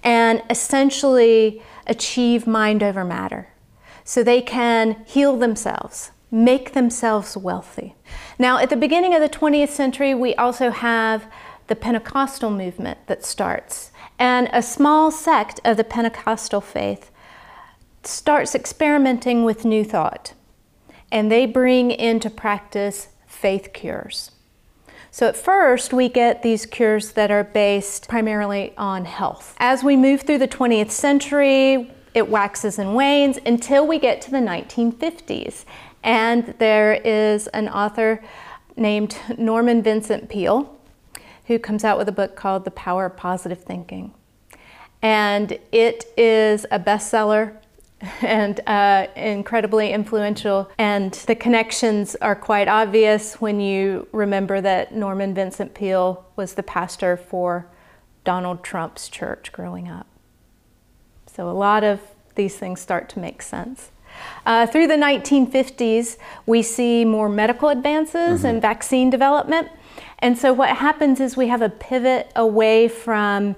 and 0.03 0.41
essentially 0.49 1.61
achieve 1.87 2.45
mind 2.45 2.83
over 2.83 3.05
matter. 3.05 3.49
So 4.03 4.23
they 4.23 4.41
can 4.41 5.03
heal 5.05 5.37
themselves, 5.37 6.11
make 6.31 6.73
themselves 6.73 7.37
wealthy. 7.37 7.95
Now, 8.37 8.57
at 8.57 8.69
the 8.69 8.75
beginning 8.75 9.13
of 9.13 9.21
the 9.21 9.29
20th 9.29 9.69
century, 9.69 10.13
we 10.13 10.35
also 10.35 10.71
have 10.71 11.31
the 11.67 11.75
Pentecostal 11.75 12.49
movement 12.49 12.97
that 13.07 13.23
starts. 13.23 13.91
And 14.17 14.49
a 14.51 14.61
small 14.61 15.11
sect 15.11 15.61
of 15.63 15.77
the 15.77 15.83
Pentecostal 15.83 16.61
faith 16.61 17.11
starts 18.03 18.55
experimenting 18.55 19.43
with 19.43 19.65
new 19.65 19.83
thought. 19.83 20.33
And 21.11 21.31
they 21.31 21.45
bring 21.45 21.91
into 21.91 22.29
practice 22.29 23.09
faith 23.39 23.71
cures. 23.73 24.31
So 25.11 25.27
at 25.27 25.37
first, 25.37 25.93
we 25.93 26.09
get 26.09 26.43
these 26.43 26.65
cures 26.65 27.13
that 27.13 27.31
are 27.31 27.43
based 27.43 28.07
primarily 28.07 28.73
on 28.77 29.05
health. 29.05 29.55
As 29.57 29.83
we 29.83 29.95
move 29.95 30.21
through 30.21 30.39
the 30.39 30.47
20th 30.47 30.91
century, 30.91 31.91
it 32.13 32.29
waxes 32.29 32.77
and 32.77 32.95
wanes 32.95 33.39
until 33.45 33.87
we 33.87 33.97
get 33.97 34.21
to 34.23 34.31
the 34.31 34.37
1950s. 34.37 35.65
And 36.03 36.53
there 36.59 36.93
is 36.93 37.47
an 37.47 37.69
author 37.69 38.21
named 38.75 39.17
Norman 39.37 39.81
Vincent 39.81 40.29
Peale 40.29 40.77
who 41.45 41.57
comes 41.57 41.83
out 41.83 41.97
with 41.97 42.07
a 42.07 42.11
book 42.11 42.35
called 42.35 42.65
The 42.65 42.71
Power 42.71 43.05
of 43.07 43.17
Positive 43.17 43.63
Thinking. 43.63 44.13
And 45.01 45.57
it 45.71 46.05
is 46.17 46.65
a 46.69 46.79
bestseller 46.79 47.55
and 48.21 48.61
uh, 48.67 49.07
incredibly 49.15 49.91
influential. 49.91 50.69
And 50.77 51.13
the 51.13 51.35
connections 51.35 52.15
are 52.21 52.35
quite 52.35 52.67
obvious 52.67 53.35
when 53.35 53.59
you 53.59 54.07
remember 54.11 54.61
that 54.61 54.93
Norman 54.93 55.33
Vincent 55.33 55.73
Peale 55.73 56.25
was 56.35 56.53
the 56.53 56.63
pastor 56.63 57.17
for 57.17 57.67
Donald 58.23 58.63
Trump's 58.63 59.09
church 59.09 59.51
growing 59.51 59.87
up. 59.87 60.07
So 61.27 61.49
a 61.49 61.51
lot 61.51 61.83
of 61.83 61.99
these 62.35 62.57
things 62.57 62.79
start 62.79 63.09
to 63.09 63.19
make 63.19 63.41
sense. 63.41 63.91
Uh, 64.45 64.65
through 64.65 64.87
the 64.87 64.95
1950s, 64.95 66.17
we 66.45 66.61
see 66.61 67.05
more 67.05 67.29
medical 67.29 67.69
advances 67.69 68.39
mm-hmm. 68.39 68.45
and 68.45 68.61
vaccine 68.61 69.09
development. 69.09 69.69
And 70.19 70.37
so 70.37 70.51
what 70.51 70.77
happens 70.77 71.19
is 71.19 71.37
we 71.37 71.47
have 71.47 71.61
a 71.61 71.69
pivot 71.69 72.31
away 72.35 72.87
from 72.87 73.55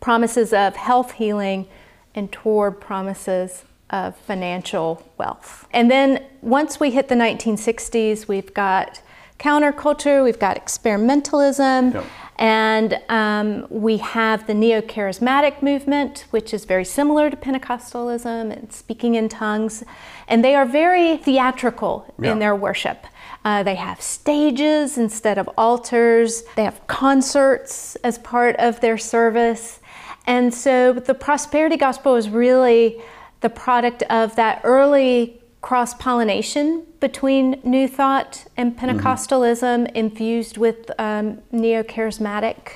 promises 0.00 0.52
of 0.52 0.76
health 0.76 1.12
healing 1.12 1.66
and 2.14 2.30
toward 2.30 2.80
promises 2.80 3.64
of 3.90 4.16
financial 4.16 5.02
wealth. 5.18 5.68
And 5.72 5.90
then 5.90 6.24
once 6.42 6.80
we 6.80 6.90
hit 6.90 7.08
the 7.08 7.14
1960s, 7.14 8.26
we've 8.28 8.52
got 8.54 9.00
counterculture, 9.38 10.24
we've 10.24 10.38
got 10.38 10.56
experimentalism, 10.56 11.94
yep. 11.94 12.04
and 12.38 12.98
um, 13.08 13.66
we 13.68 13.98
have 13.98 14.46
the 14.46 14.54
neo 14.54 14.80
charismatic 14.80 15.62
movement, 15.62 16.26
which 16.30 16.54
is 16.54 16.64
very 16.64 16.84
similar 16.84 17.30
to 17.30 17.36
Pentecostalism 17.36 18.52
and 18.52 18.72
speaking 18.72 19.16
in 19.16 19.28
tongues. 19.28 19.84
And 20.28 20.44
they 20.44 20.54
are 20.54 20.64
very 20.64 21.16
theatrical 21.18 22.12
in 22.22 22.38
their 22.38 22.56
worship. 22.56 23.06
Uh, 23.44 23.62
they 23.62 23.74
have 23.74 24.00
stages 24.00 24.96
instead 24.96 25.36
of 25.36 25.48
altars, 25.58 26.44
they 26.56 26.64
have 26.64 26.86
concerts 26.86 27.96
as 27.96 28.18
part 28.18 28.56
of 28.56 28.80
their 28.80 28.96
service. 28.96 29.80
And 30.26 30.52
so 30.52 30.92
the 30.92 31.14
prosperity 31.14 31.76
gospel 31.76 32.16
is 32.16 32.28
really 32.28 33.02
the 33.40 33.50
product 33.50 34.02
of 34.04 34.36
that 34.36 34.62
early 34.64 35.40
cross 35.60 35.94
pollination 35.94 36.86
between 37.00 37.60
New 37.64 37.88
Thought 37.88 38.46
and 38.56 38.76
mm-hmm. 38.76 38.98
Pentecostalism 38.98 39.86
mm-hmm. 39.86 39.96
infused 39.96 40.58
with 40.58 40.90
um, 40.98 41.40
neo 41.52 41.82
charismatic 41.82 42.72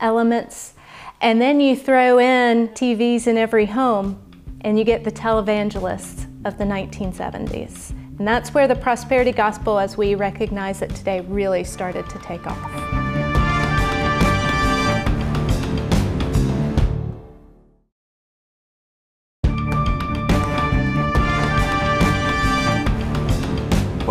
elements. 0.00 0.74
And 1.20 1.40
then 1.40 1.60
you 1.60 1.76
throw 1.76 2.18
in 2.18 2.68
TVs 2.68 3.26
in 3.26 3.36
every 3.36 3.66
home, 3.66 4.20
and 4.62 4.78
you 4.78 4.84
get 4.84 5.04
the 5.04 5.12
televangelists 5.12 6.26
of 6.44 6.58
the 6.58 6.64
1970s. 6.64 7.90
And 8.18 8.26
that's 8.26 8.52
where 8.52 8.66
the 8.66 8.76
prosperity 8.76 9.32
gospel, 9.32 9.78
as 9.78 9.96
we 9.96 10.14
recognize 10.14 10.82
it 10.82 10.94
today, 10.94 11.20
really 11.20 11.64
started 11.64 12.08
to 12.10 12.18
take 12.20 12.46
off. 12.46 13.01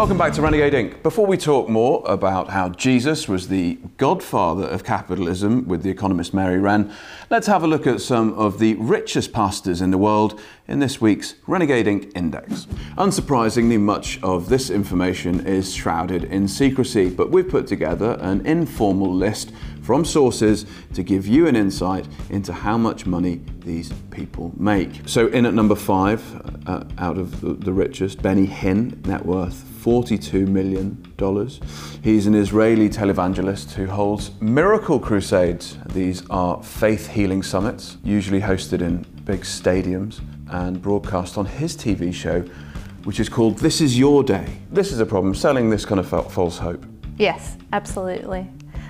Welcome 0.01 0.17
back 0.17 0.34
to 0.34 0.41
Renegade 0.41 0.74
Inc. 0.74 1.03
Before 1.03 1.27
we 1.27 1.38
talk 1.38 1.70
more 1.70 2.01
about 2.08 2.50
how 2.50 2.70
Jesus 2.70 3.27
was 3.27 3.50
the 3.50 3.77
godfather 3.98 4.65
of 4.65 4.84
capitalism 4.84 5.67
with 5.67 5.84
the 5.84 5.91
economist 5.91 6.34
Mary 6.34 6.58
Wrenn, 6.58 6.91
let's 7.29 7.46
have 7.46 7.62
a 7.62 7.67
look 7.67 7.86
at 7.86 8.01
some 8.01 8.34
of 8.34 8.58
the 8.58 8.74
richest 8.77 9.31
pastors 9.31 9.79
in 9.79 9.91
the 9.91 10.00
world 10.00 10.39
in 10.67 10.79
this 10.79 11.00
week's 11.00 11.36
Renegade 11.46 11.86
Inc. 11.86 12.12
Index. 12.15 12.65
Unsurprisingly, 12.98 13.79
much 13.79 14.20
of 14.24 14.50
this 14.50 14.72
information 14.72 15.46
is 15.46 15.72
shrouded 15.72 16.24
in 16.24 16.48
secrecy, 16.48 17.08
but 17.12 17.29
we've 17.29 17.48
put 17.48 17.67
together 17.67 18.17
an 18.22 18.43
informal 18.43 19.13
list 19.13 19.51
from 19.84 20.03
sources 20.03 20.65
to 20.96 21.03
give 21.03 21.27
you 21.27 21.46
an 21.46 21.55
insight 21.55 22.08
into 22.31 22.51
how 22.51 22.75
much 22.75 23.05
money 23.05 23.39
these 23.60 23.93
people 24.10 24.51
make. 24.58 25.08
So, 25.08 25.27
in 25.27 25.46
at 25.46 25.53
number 25.53 25.75
five, 25.75 26.24
uh, 26.65 26.86
out 26.98 27.20
of 27.20 27.41
the, 27.41 27.53
the 27.53 27.72
richest, 27.72 28.24
Benny 28.24 28.48
Hinn, 28.48 29.05
net 29.05 29.24
worth 29.24 29.71
$42 29.82 30.48
million. 30.48 30.98
He's 32.04 32.28
an 32.28 32.36
Israeli 32.36 32.88
televangelist 32.88 33.72
who 33.72 33.88
holds 33.88 34.32
miracle 34.40 35.00
crusades. 35.00 35.78
These 35.88 36.24
are 36.30 36.62
faith 36.62 37.08
healing 37.08 37.42
summits, 37.42 37.98
usually 38.04 38.42
hosted 38.42 38.82
in 38.82 39.04
big 39.26 39.42
stadiums 39.42 40.22
and 40.52 40.82
broadcast 40.82 41.38
on 41.38 41.46
his 41.46 41.76
TV 41.76 42.14
show, 42.14 42.42
which 43.06 43.20
is 43.20 43.28
called 43.28 43.58
This 43.58 43.82
Is 43.82 43.98
Your 43.98 44.24
Day. 44.24 44.60
This 44.72 44.92
is 44.92 45.00
a 45.00 45.06
problem, 45.06 45.34
selling 45.34 45.70
this 45.70 45.86
kind 45.86 46.00
of 46.00 46.08
false 46.32 46.58
hope. 46.60 46.86
Yes, 47.18 47.58
absolutely. 47.74 48.48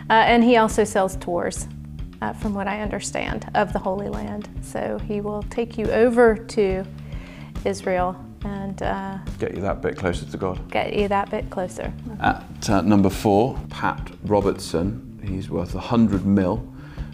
Uh, 0.10 0.14
and 0.14 0.44
he 0.44 0.58
also 0.58 0.84
sells 0.84 1.16
tours, 1.18 1.68
uh, 2.22 2.34
from 2.34 2.54
what 2.54 2.68
I 2.68 2.82
understand, 2.82 3.50
of 3.56 3.72
the 3.72 3.80
Holy 3.80 4.10
Land. 4.10 4.50
So 4.62 5.00
he 5.08 5.22
will 5.22 5.44
take 5.44 5.78
you 5.78 5.86
over 5.86 6.36
to 6.36 6.86
Israel 7.64 8.16
and 8.44 8.82
uh, 8.82 9.18
get 9.40 9.56
you 9.56 9.62
that 9.62 9.82
bit 9.82 9.98
closer 9.98 10.26
to 10.26 10.38
God. 10.38 10.70
Get 10.72 10.94
you 10.94 11.08
that 11.08 11.30
bit 11.30 11.50
closer. 11.50 11.94
At 12.20 12.70
uh, 12.70 12.82
number 12.82 13.10
four, 13.10 13.60
Pat 13.70 14.12
Robertson. 14.24 15.08
He's 15.24 15.50
worth 15.50 15.74
100 15.74 16.26
mil. 16.26 16.68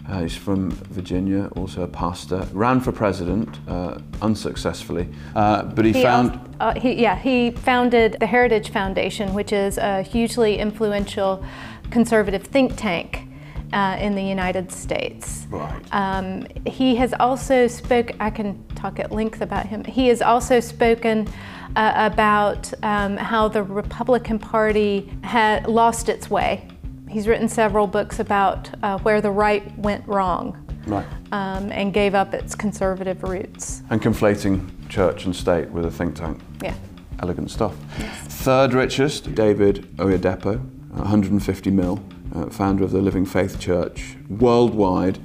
Uh, 0.08 0.22
he's 0.22 0.36
from 0.36 0.70
Virginia, 0.70 1.50
also 1.54 1.82
a 1.82 1.88
pastor. 1.88 2.46
Ran 2.52 2.80
for 2.80 2.92
president 2.92 3.58
uh, 3.68 3.98
unsuccessfully, 4.22 5.06
uh, 5.36 5.64
but 5.64 5.84
he, 5.84 5.92
he 5.92 6.02
found. 6.02 6.40
Uh, 6.60 6.78
he, 6.80 6.94
yeah, 6.94 7.14
he 7.14 7.50
founded 7.50 8.16
the 8.18 8.26
Heritage 8.26 8.70
Foundation, 8.70 9.34
which 9.34 9.52
is 9.52 9.76
a 9.76 10.00
hugely 10.02 10.58
influential 10.58 11.44
conservative 11.90 12.42
think 12.42 12.74
tank. 12.76 13.27
Uh, 13.70 13.98
in 14.00 14.14
the 14.14 14.22
United 14.22 14.72
States. 14.72 15.46
Right. 15.50 15.82
Um, 15.92 16.46
he 16.66 16.96
has 16.96 17.12
also 17.20 17.66
spoke. 17.66 18.12
I 18.18 18.30
can 18.30 18.66
talk 18.68 18.98
at 18.98 19.12
length 19.12 19.42
about 19.42 19.66
him. 19.66 19.84
He 19.84 20.08
has 20.08 20.22
also 20.22 20.58
spoken 20.58 21.28
uh, 21.76 21.92
about 21.94 22.72
um, 22.82 23.16
how 23.16 23.48
the 23.48 23.62
Republican 23.62 24.38
Party 24.38 25.12
had 25.22 25.66
lost 25.66 26.08
its 26.08 26.30
way. 26.30 26.66
He's 27.08 27.28
written 27.28 27.48
several 27.48 27.86
books 27.86 28.20
about 28.20 28.70
uh, 28.82 28.98
where 28.98 29.20
the 29.20 29.30
right 29.30 29.76
went 29.78 30.06
wrong. 30.06 30.64
Right. 30.86 31.06
Um, 31.32 31.70
and 31.70 31.92
gave 31.92 32.14
up 32.14 32.32
its 32.32 32.54
conservative 32.54 33.22
roots. 33.22 33.82
And 33.90 34.00
conflating 34.00 34.88
church 34.88 35.26
and 35.26 35.36
state 35.36 35.68
with 35.68 35.84
a 35.84 35.90
think 35.90 36.14
tank. 36.14 36.40
Yeah. 36.62 36.74
Elegant 37.20 37.50
stuff. 37.50 37.76
Yes. 37.98 38.18
Third 38.28 38.72
richest, 38.72 39.34
David 39.34 39.86
Oyedepo, 39.96 40.58
150 40.92 41.70
mil 41.70 42.02
uh, 42.34 42.46
founder 42.46 42.84
of 42.84 42.90
the 42.90 43.00
Living 43.00 43.24
Faith 43.24 43.58
Church 43.58 44.16
worldwide, 44.28 45.18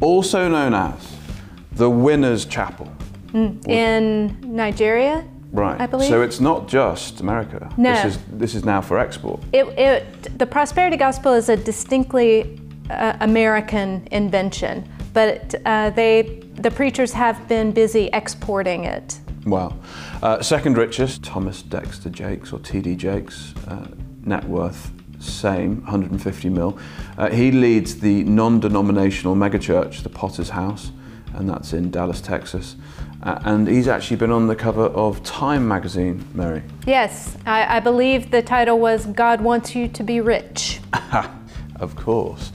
also 0.00 0.48
known 0.48 0.74
as 0.74 1.16
the 1.72 1.90
Winners 1.90 2.44
Chapel. 2.44 2.90
Mm. 3.28 3.66
In 3.68 4.56
Nigeria? 4.56 5.26
Right. 5.52 5.80
I 5.80 5.86
believe. 5.86 6.08
So 6.08 6.22
it's 6.22 6.40
not 6.40 6.68
just 6.68 7.20
America. 7.20 7.72
No. 7.76 7.92
This 7.94 8.16
is, 8.16 8.22
this 8.30 8.54
is 8.54 8.64
now 8.64 8.80
for 8.80 8.98
export. 8.98 9.42
It, 9.52 9.66
it, 9.78 10.38
the 10.38 10.46
prosperity 10.46 10.96
gospel 10.96 11.32
is 11.32 11.48
a 11.48 11.56
distinctly 11.56 12.60
uh, 12.88 13.16
American 13.20 14.06
invention, 14.10 14.88
but 15.12 15.54
uh, 15.66 15.90
they, 15.90 16.42
the 16.54 16.70
preachers 16.70 17.12
have 17.12 17.46
been 17.48 17.72
busy 17.72 18.10
exporting 18.12 18.84
it. 18.84 19.18
Wow. 19.46 19.76
Uh, 20.22 20.42
second 20.42 20.76
richest, 20.76 21.24
Thomas 21.24 21.62
Dexter 21.62 22.10
Jakes, 22.10 22.52
or 22.52 22.58
TD 22.58 22.96
Jakes, 22.96 23.54
uh, 23.68 23.86
net 24.22 24.44
worth 24.44 24.92
same, 25.20 25.82
150 25.82 26.48
mil. 26.48 26.78
Uh, 27.16 27.30
he 27.30 27.52
leads 27.52 28.00
the 28.00 28.24
non-denominational 28.24 29.36
megachurch, 29.36 30.02
the 30.02 30.08
Potter's 30.08 30.50
House, 30.50 30.90
and 31.34 31.48
that's 31.48 31.72
in 31.72 31.90
Dallas, 31.90 32.20
Texas. 32.20 32.76
Uh, 33.22 33.38
and 33.44 33.68
he's 33.68 33.86
actually 33.86 34.16
been 34.16 34.30
on 34.30 34.46
the 34.46 34.56
cover 34.56 34.86
of 34.86 35.22
Time 35.22 35.68
magazine, 35.68 36.24
Mary. 36.32 36.62
Yes, 36.86 37.36
I, 37.44 37.76
I 37.76 37.80
believe 37.80 38.30
the 38.30 38.42
title 38.42 38.78
was 38.78 39.06
God 39.06 39.42
Wants 39.42 39.74
You 39.74 39.88
to 39.88 40.02
Be 40.02 40.20
Rich. 40.20 40.80
of 41.80 41.94
course. 41.96 42.50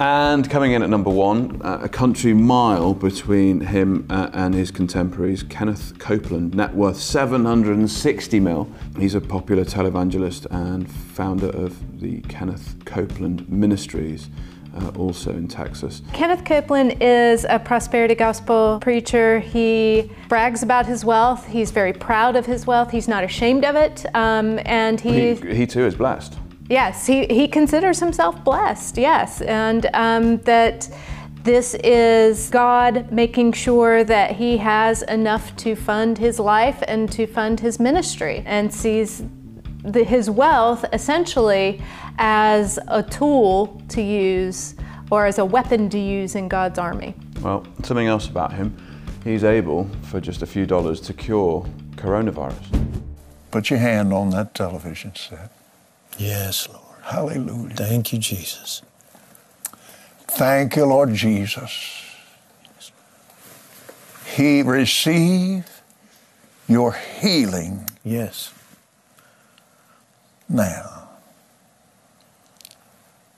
And 0.00 0.48
coming 0.48 0.72
in 0.72 0.82
at 0.84 0.90
number 0.90 1.10
one, 1.10 1.60
uh, 1.60 1.80
a 1.82 1.88
country 1.88 2.32
mile 2.32 2.94
between 2.94 3.60
him 3.60 4.06
uh, 4.08 4.30
and 4.32 4.54
his 4.54 4.70
contemporaries, 4.70 5.42
Kenneth 5.42 5.98
Copeland, 5.98 6.54
net 6.54 6.72
worth 6.72 6.98
760 6.98 8.38
mil. 8.38 8.70
He's 8.96 9.16
a 9.16 9.20
popular 9.20 9.64
televangelist 9.64 10.46
and 10.52 10.88
founder 10.88 11.48
of 11.48 12.00
the 12.00 12.20
Kenneth 12.22 12.76
Copeland 12.84 13.48
Ministries. 13.48 14.28
Uh, 14.76 14.90
also 14.96 15.32
in 15.32 15.48
Texas. 15.48 16.02
Kenneth 16.12 16.44
Copeland 16.44 17.02
is 17.02 17.44
a 17.48 17.58
prosperity 17.58 18.14
gospel 18.14 18.78
preacher. 18.80 19.40
He 19.40 20.12
brags 20.28 20.62
about 20.62 20.86
his 20.86 21.04
wealth. 21.04 21.46
He's 21.46 21.72
very 21.72 21.92
proud 21.92 22.36
of 22.36 22.46
his 22.46 22.66
wealth. 22.66 22.90
He's 22.90 23.08
not 23.08 23.24
ashamed 23.24 23.64
of 23.64 23.74
it. 23.74 24.04
Um, 24.14 24.60
and 24.66 25.00
he, 25.00 25.34
he, 25.34 25.54
he 25.54 25.66
too 25.66 25.84
is 25.86 25.96
blessed. 25.96 26.38
Yes, 26.68 27.06
he, 27.06 27.26
he 27.26 27.48
considers 27.48 27.98
himself 27.98 28.44
blessed, 28.44 28.98
yes, 28.98 29.40
and 29.40 29.88
um, 29.94 30.36
that 30.38 30.88
this 31.42 31.74
is 31.82 32.50
God 32.50 33.10
making 33.10 33.52
sure 33.52 34.04
that 34.04 34.32
he 34.32 34.58
has 34.58 35.02
enough 35.02 35.56
to 35.56 35.74
fund 35.74 36.18
his 36.18 36.38
life 36.38 36.82
and 36.86 37.10
to 37.12 37.26
fund 37.26 37.60
his 37.60 37.80
ministry, 37.80 38.42
and 38.44 38.72
sees 38.72 39.22
the, 39.82 40.04
his 40.04 40.28
wealth 40.28 40.84
essentially 40.92 41.82
as 42.18 42.78
a 42.88 43.02
tool 43.02 43.80
to 43.88 44.02
use 44.02 44.74
or 45.10 45.24
as 45.24 45.38
a 45.38 45.44
weapon 45.44 45.88
to 45.88 45.98
use 45.98 46.34
in 46.34 46.48
God's 46.48 46.78
army. 46.78 47.14
Well, 47.40 47.66
something 47.82 48.08
else 48.08 48.28
about 48.28 48.52
him, 48.52 48.76
he's 49.24 49.42
able, 49.42 49.88
for 50.02 50.20
just 50.20 50.42
a 50.42 50.46
few 50.46 50.66
dollars, 50.66 51.00
to 51.02 51.14
cure 51.14 51.66
coronavirus. 51.92 52.90
Put 53.50 53.70
your 53.70 53.78
hand 53.78 54.12
on 54.12 54.28
that 54.30 54.54
television 54.54 55.14
set. 55.14 55.57
Yes, 56.18 56.68
Lord. 56.68 56.82
Hallelujah. 57.02 57.74
Thank 57.74 58.12
you, 58.12 58.18
Jesus. 58.18 58.82
Thank 60.26 60.76
you, 60.76 60.84
Lord 60.84 61.14
Jesus. 61.14 62.04
He 64.26 64.62
received 64.62 65.68
your 66.68 66.92
healing 66.92 67.88
Yes. 68.04 68.52
now. 70.48 71.08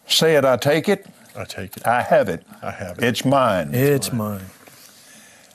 Say 0.08 0.34
it, 0.34 0.44
I 0.44 0.56
take 0.56 0.88
it. 0.88 1.06
I 1.36 1.44
take 1.44 1.76
it. 1.76 1.86
I 1.86 2.02
have 2.02 2.28
it. 2.28 2.44
I 2.60 2.70
have 2.72 2.98
it. 2.98 3.04
It's 3.04 3.24
mine. 3.24 3.70
It's 3.72 4.12
mine. 4.12 4.44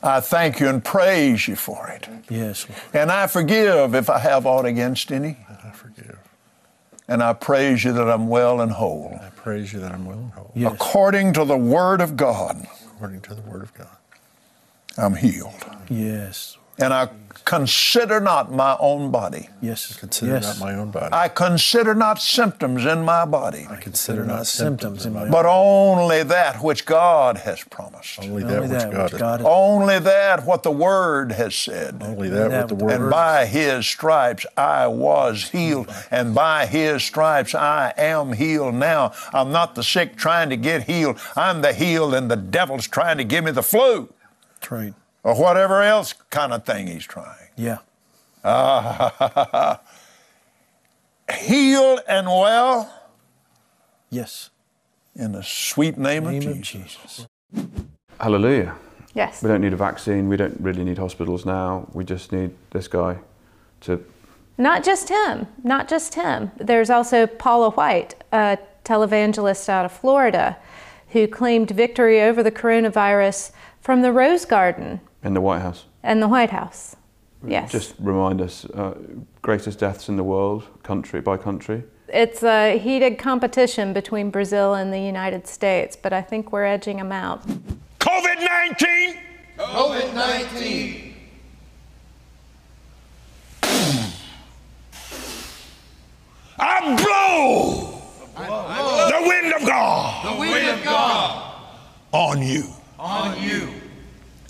I 0.01 0.19
thank 0.21 0.59
you 0.59 0.67
and 0.69 0.83
praise 0.83 1.47
you 1.47 1.55
for 1.55 1.87
it. 1.89 2.07
Yes, 2.29 2.67
Lord. 2.69 2.81
And 2.93 3.11
I 3.11 3.27
forgive 3.27 3.93
if 3.95 4.09
I 4.09 4.19
have 4.19 4.45
aught 4.45 4.65
against 4.65 5.11
any. 5.11 5.37
I 5.49 5.71
forgive. 5.71 6.17
And 7.07 7.21
I 7.21 7.33
praise 7.33 7.83
you 7.83 7.93
that 7.93 8.09
I'm 8.09 8.27
well 8.27 8.61
and 8.61 8.71
whole. 8.71 9.19
I 9.21 9.29
praise 9.29 9.73
you 9.73 9.79
that 9.81 9.91
I'm 9.91 10.05
well 10.05 10.17
and 10.17 10.31
whole. 10.31 10.51
Yes. 10.55 10.73
According 10.73 11.33
to 11.33 11.45
the 11.45 11.57
word 11.57 12.01
of 12.01 12.17
God, 12.17 12.67
According 12.95 13.21
to 13.21 13.35
the 13.35 13.41
word 13.41 13.63
of 13.63 13.73
God. 13.73 13.87
I'm 14.97 15.15
healed. 15.15 15.53
Yes. 15.89 16.57
And 16.77 16.93
I 16.93 17.09
consider 17.45 18.19
not 18.19 18.51
my 18.51 18.75
own 18.79 19.11
body. 19.11 19.49
Yes. 19.61 19.93
I 19.95 19.99
Consider 19.99 20.33
yes. 20.33 20.59
not 20.59 20.65
my 20.65 20.73
own 20.75 20.91
body. 20.91 21.09
I 21.13 21.27
consider 21.27 21.93
not 21.93 22.19
symptoms 22.21 22.85
in 22.85 23.03
my 23.03 23.25
body, 23.25 23.67
I 23.69 23.75
consider 23.75 24.25
not 24.25 24.47
symptoms 24.47 25.05
in 25.05 25.13
my 25.13 25.19
body. 25.21 25.31
but 25.31 25.45
only 25.45 26.23
that 26.23 26.63
which 26.63 26.85
God 26.85 27.37
has 27.37 27.63
promised. 27.63 28.19
Only 28.19 28.43
Only 28.43 28.43
that 28.43 28.61
which 28.61 28.69
that 28.71 28.91
God 28.91 29.03
which 29.03 29.11
has 29.11 29.21
God 29.21 29.39
has 29.41 29.47
Only 29.49 29.99
that 29.99 30.45
what 30.45 30.63
the 30.63 30.71
Word 30.71 31.31
has 31.33 31.55
said. 31.55 32.01
Only 32.01 32.29
that 32.29 32.49
that 32.49 32.59
what 32.61 32.67
the 32.79 32.85
word 32.85 33.01
And 33.01 33.09
by 33.11 33.45
His 33.45 33.85
stripes 33.85 34.45
I 34.57 34.87
was 34.87 35.49
healed, 35.49 35.93
and 36.11 36.33
by 36.33 36.65
His 36.65 37.03
stripes 37.03 37.53
I 37.53 37.93
am 37.97 38.33
healed 38.33 38.75
now. 38.75 39.13
I'm 39.33 39.51
not 39.51 39.75
the 39.75 39.83
sick 39.83 40.15
trying 40.15 40.49
to 40.49 40.57
get 40.57 40.83
healed. 40.83 41.19
I'm 41.35 41.61
the 41.61 41.73
healed, 41.73 42.13
and 42.15 42.29
the 42.29 42.35
devil's 42.37 42.87
trying 42.87 43.17
to 43.17 43.23
give 43.23 43.43
me 43.43 43.51
the 43.51 43.63
flu 43.63 44.11
That's 44.55 44.71
right. 44.71 44.93
Or 45.25 45.33
whatever 45.35 45.81
else 45.81 46.13
kind 46.29 46.53
of 46.53 46.63
thing 46.65 46.85
he's 46.87 47.03
trying. 47.03 47.49
Yeah. 47.57 47.79
Healed 51.41 52.01
and 52.07 52.27
well 52.27 52.93
Yes. 54.11 54.51
in 55.15 55.31
the 55.31 55.41
sweet 55.41 55.97
name, 55.97 56.25
Name 56.25 56.41
of 56.43 56.47
of 56.49 56.61
Jesus. 56.61 57.27
Jesus. 57.51 57.73
Hallelujah. 58.19 58.75
Yes. 59.15 59.41
We 59.41 59.47
don't 59.49 59.61
need 59.61 59.73
a 59.73 59.77
vaccine. 59.77 60.29
We 60.29 60.37
don't 60.37 60.55
really 60.59 60.83
need 60.83 60.99
hospitals 60.99 61.43
now. 61.45 61.87
We 61.93 62.03
just 62.03 62.31
need 62.31 62.51
this 62.71 62.87
guy 62.87 63.17
to 63.81 64.05
Not 64.59 64.83
just 64.83 65.09
him, 65.09 65.47
not 65.63 65.87
just 65.87 66.13
him. 66.13 66.51
There's 66.57 66.91
also 66.91 67.25
Paula 67.25 67.71
White, 67.71 68.13
a 68.31 68.59
televangelist 68.83 69.67
out 69.69 69.85
of 69.85 69.91
Florida, 69.91 70.57
who 71.09 71.27
claimed 71.27 71.71
victory 71.71 72.21
over 72.21 72.43
the 72.43 72.51
coronavirus 72.51 73.51
from 73.81 74.01
the 74.03 74.11
Rose 74.13 74.45
Garden 74.45 74.99
In 75.25 75.33
the 75.33 75.41
White 75.41 75.61
House. 75.61 75.85
and 76.03 76.21
the 76.21 76.27
White 76.27 76.51
House. 76.51 76.95
Yes. 77.45 77.71
Just 77.71 77.95
remind 77.99 78.41
us, 78.41 78.63
uh, 78.65 78.93
greatest 79.41 79.79
deaths 79.79 80.07
in 80.07 80.17
the 80.17 80.23
world, 80.23 80.63
country 80.83 81.19
by 81.19 81.35
country. 81.37 81.83
It's 82.07 82.43
a 82.43 82.77
heated 82.77 83.17
competition 83.17 83.91
between 83.91 84.29
Brazil 84.29 84.75
and 84.75 84.93
the 84.93 84.99
United 84.99 85.47
States, 85.47 85.95
but 85.95 86.13
I 86.13 86.21
think 86.21 86.51
we're 86.51 86.63
edging 86.65 86.97
them 86.97 87.11
out. 87.11 87.45
COVID 87.99 88.37
19! 88.39 89.17
COVID 89.57 90.13
19. 90.13 91.13
I 96.57 96.95
blow 97.03 98.01
the 98.37 99.27
wind 99.27 99.53
of 99.53 99.67
God 99.67 100.35
The 100.35 100.39
wind 100.39 100.67
of 100.79 100.83
God 100.85 101.61
on 102.11 102.41
you. 102.41 102.63
on 102.97 103.41
you. 103.41 103.69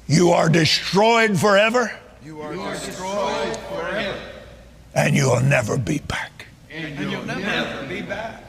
You 0.07 0.29
are 0.31 0.49
destroyed 0.49 1.39
forever, 1.39 1.91
You 2.23 2.41
are 2.41 2.53
destroyed 2.53 3.57
forever. 3.69 4.17
and 4.93 5.15
you'll 5.15 5.39
never 5.41 5.77
be 5.77 5.99
back. 5.99 6.47
And 6.71 6.99
you'll 6.99 7.25
never 7.25 7.87
be 7.87 8.01
back. 8.01 8.43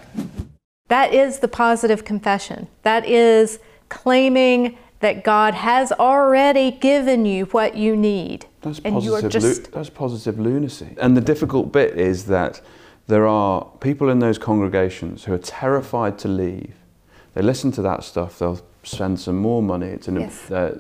That 0.88 1.14
is 1.14 1.38
the 1.38 1.48
positive 1.48 2.04
confession. 2.04 2.68
That 2.82 3.06
is 3.06 3.58
claiming 3.88 4.76
that 5.00 5.24
God 5.24 5.54
has 5.54 5.92
already 5.92 6.70
given 6.72 7.24
you 7.26 7.46
what 7.46 7.76
you 7.76 7.96
need. 7.96 8.46
That's 8.62 8.80
and 8.80 9.02
you 9.02 9.14
are 9.14 9.22
positive. 9.22 9.42
lu- 9.42 9.48
just 9.48 9.72
that's 9.72 9.90
positive 9.90 10.38
lunacy. 10.38 10.94
And 11.00 11.16
the 11.16 11.20
difficult 11.20 11.72
bit 11.72 11.98
is 11.98 12.26
that 12.26 12.60
there 13.06 13.26
are 13.26 13.64
people 13.80 14.10
in 14.10 14.18
those 14.18 14.38
congregations 14.38 15.24
who 15.24 15.32
are 15.32 15.38
terrified 15.38 16.18
to 16.20 16.28
leave. 16.28 16.74
They 17.34 17.42
listen 17.42 17.72
to 17.72 17.82
that 17.82 18.04
stuff. 18.04 18.38
They'll 18.38 18.60
spend 18.86 19.20
some 19.20 19.36
more 19.36 19.62
money. 19.62 19.86
It's 19.86 20.08
in, 20.08 20.20
Yes. 20.20 20.50
a, 20.50 20.78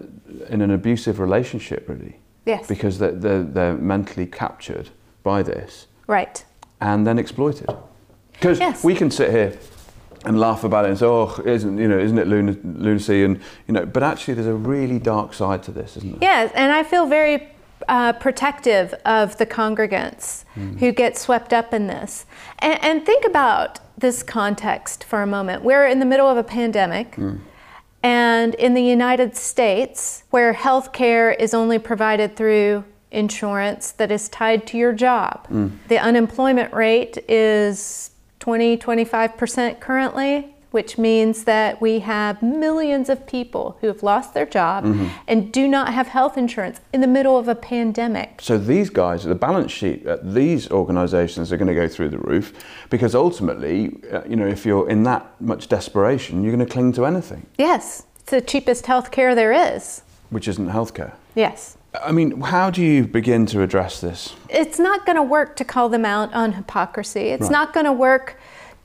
in 0.48 0.62
an 0.62 0.70
abusive 0.70 1.18
relationship, 1.18 1.88
really, 1.88 2.18
yes, 2.44 2.66
because 2.66 2.98
they're, 2.98 3.12
they're, 3.12 3.42
they're 3.42 3.74
mentally 3.74 4.26
captured 4.26 4.90
by 5.22 5.42
this 5.42 5.86
right. 6.06 6.44
and 6.80 7.06
then 7.06 7.18
exploited. 7.18 7.68
Because 8.32 8.58
Yes. 8.60 8.84
we 8.84 8.94
can 8.94 9.10
sit 9.10 9.30
here 9.30 9.58
and 10.24 10.38
laugh 10.38 10.64
about 10.64 10.84
it 10.84 10.88
and 10.88 10.98
say, 10.98 11.06
"Oh, 11.06 11.40
isn't 11.44 11.78
you 11.78 11.88
know, 11.88 11.98
isn't 11.98 12.18
it 12.18 12.26
luna- 12.26 12.56
lunacy?" 12.64 13.24
And 13.24 13.40
you 13.66 13.74
know, 13.74 13.86
but 13.86 14.02
actually, 14.02 14.34
there's 14.34 14.46
a 14.46 14.54
really 14.54 14.98
dark 14.98 15.34
side 15.34 15.62
to 15.64 15.70
this, 15.70 15.96
isn't 15.96 16.20
there? 16.20 16.30
Yes, 16.30 16.52
and 16.54 16.72
I 16.72 16.82
feel 16.82 17.06
very 17.06 17.48
uh, 17.88 18.12
protective 18.14 18.94
of 19.04 19.36
the 19.38 19.46
congregants 19.46 20.44
hmm. 20.54 20.76
who 20.78 20.92
get 20.92 21.16
swept 21.16 21.52
up 21.52 21.72
in 21.72 21.86
this. 21.86 22.26
And, 22.58 22.82
and 22.82 23.06
think 23.06 23.24
about 23.24 23.80
this 23.98 24.22
context 24.22 25.04
for 25.04 25.22
a 25.22 25.26
moment. 25.26 25.62
We're 25.62 25.86
in 25.86 26.00
the 26.00 26.06
middle 26.06 26.28
of 26.28 26.36
a 26.36 26.44
pandemic. 26.44 27.14
Hmm. 27.14 27.36
And 28.06 28.54
in 28.54 28.74
the 28.74 28.82
United 28.84 29.34
States, 29.36 30.22
where 30.30 30.52
health 30.52 30.92
care 30.92 31.32
is 31.32 31.52
only 31.52 31.80
provided 31.80 32.36
through 32.36 32.84
insurance 33.10 33.90
that 33.90 34.12
is 34.12 34.28
tied 34.28 34.64
to 34.68 34.78
your 34.78 34.92
job, 34.92 35.48
mm. 35.48 35.76
the 35.88 35.98
unemployment 35.98 36.72
rate 36.72 37.18
is 37.28 38.12
20, 38.38 38.78
25% 38.78 39.80
currently, 39.80 40.54
which 40.76 40.98
means 40.98 41.44
that 41.44 41.80
we 41.80 42.00
have 42.00 42.42
millions 42.42 43.08
of 43.08 43.26
people 43.26 43.78
who 43.80 43.86
have 43.86 44.02
lost 44.02 44.34
their 44.34 44.44
job 44.44 44.84
and 45.26 45.50
do 45.50 45.66
not 45.66 45.86
have 45.98 46.08
health 46.08 46.36
insurance 46.36 46.78
in 46.92 47.00
the 47.00 47.06
middle 47.06 47.38
of 47.38 47.48
a 47.48 47.54
pandemic. 47.54 48.30
So 48.42 48.58
these 48.58 48.90
guys, 48.90 49.24
the 49.24 49.34
balance 49.34 49.72
sheet 49.72 50.04
at 50.04 50.20
these 50.34 50.70
organisations 50.70 51.50
are 51.50 51.56
going 51.56 51.72
to 51.76 51.80
go 51.82 51.88
through 51.88 52.10
the 52.10 52.18
roof 52.18 52.46
because 52.90 53.14
ultimately, 53.14 53.76
uh, 54.12 54.20
you 54.28 54.36
know, 54.36 54.46
if 54.56 54.66
you're 54.66 54.86
in 54.94 55.04
that 55.04 55.22
much 55.40 55.68
desperation, 55.68 56.42
you're 56.42 56.54
going 56.54 56.66
to 56.68 56.72
cling 56.76 56.92
to 56.98 57.06
anything, 57.06 57.46
Yes, 57.56 58.02
it's 58.20 58.30
the 58.30 58.42
cheapest 58.42 58.84
health 58.84 59.10
care 59.10 59.34
there 59.34 59.54
is. 59.74 60.02
which 60.28 60.46
isn't 60.46 60.68
healthcare. 60.68 61.12
Yes. 61.34 61.78
I 62.04 62.12
mean, 62.12 62.42
how 62.42 62.68
do 62.68 62.82
you 62.82 63.06
begin 63.06 63.46
to 63.46 63.62
address 63.62 64.00
this? 64.02 64.34
it's 64.50 64.78
not 64.78 65.06
going 65.06 65.16
to 65.16 65.22
work 65.36 65.56
to 65.56 65.64
call 65.64 65.88
them 65.88 66.04
out 66.04 66.28
on 66.34 66.52
hypocrisy. 66.52 67.24
It's 67.34 67.44
Right. 67.44 67.58
not 67.58 67.72
going 67.72 67.86
to 67.86 67.92
work 68.10 68.26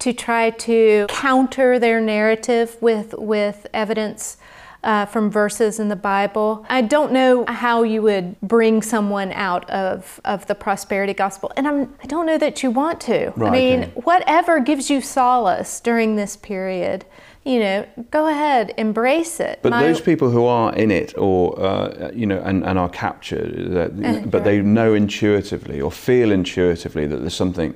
to 0.02 0.14
try 0.14 0.50
to 0.50 1.06
counter 1.10 1.78
their 1.78 2.02
narrative 2.02 2.76
with 2.82 3.14
with 3.18 3.68
evidence 3.74 4.38
uh, 4.84 5.06
from 5.06 5.30
verses 5.30 5.80
in 5.80 5.90
the 5.90 5.96
Bible. 5.96 6.66
I 6.68 6.82
don't 6.82 7.12
know 7.12 7.46
how 7.48 7.84
you 7.84 8.02
would 8.02 8.40
bring 8.42 8.82
someone 8.82 9.32
out 9.32 9.70
of, 9.70 10.20
of 10.26 10.48
the 10.48 10.56
prosperity 10.56 11.14
gospel, 11.14 11.52
and 11.56 11.68
I'm, 11.68 11.94
I 12.04 12.08
don't 12.08 12.26
know 12.26 12.40
that 12.40 12.64
you 12.64 12.72
want 12.72 13.00
to. 13.02 13.32
I 13.40 13.50
mean, 13.52 13.80
okay. 13.82 13.92
whatever 13.94 14.60
gives 14.60 14.90
you 14.90 15.02
solace 15.02 15.80
during 15.80 16.16
this 16.16 16.36
period, 16.36 17.06
you 17.46 17.60
know, 17.60 17.88
go 18.10 18.28
ahead, 18.28 18.74
embrace 18.78 19.40
it. 19.40 19.60
But 19.62 19.70
My- 19.70 19.84
those 19.84 20.02
people 20.02 20.32
who 20.32 20.46
are 20.46 20.74
in 20.74 20.90
it, 20.90 21.16
or 21.16 21.60
uh, 21.60 22.10
you 22.14 22.26
know, 22.26 22.42
and, 22.44 22.64
and 22.64 22.80
are 22.80 22.90
captured, 22.90 23.72
that, 23.74 24.32
but 24.32 24.44
they 24.46 24.62
know 24.62 24.96
intuitively 24.96 25.80
or 25.80 25.92
feel 25.92 26.32
intuitively 26.32 27.06
that 27.06 27.18
there's 27.18 27.36
something 27.36 27.76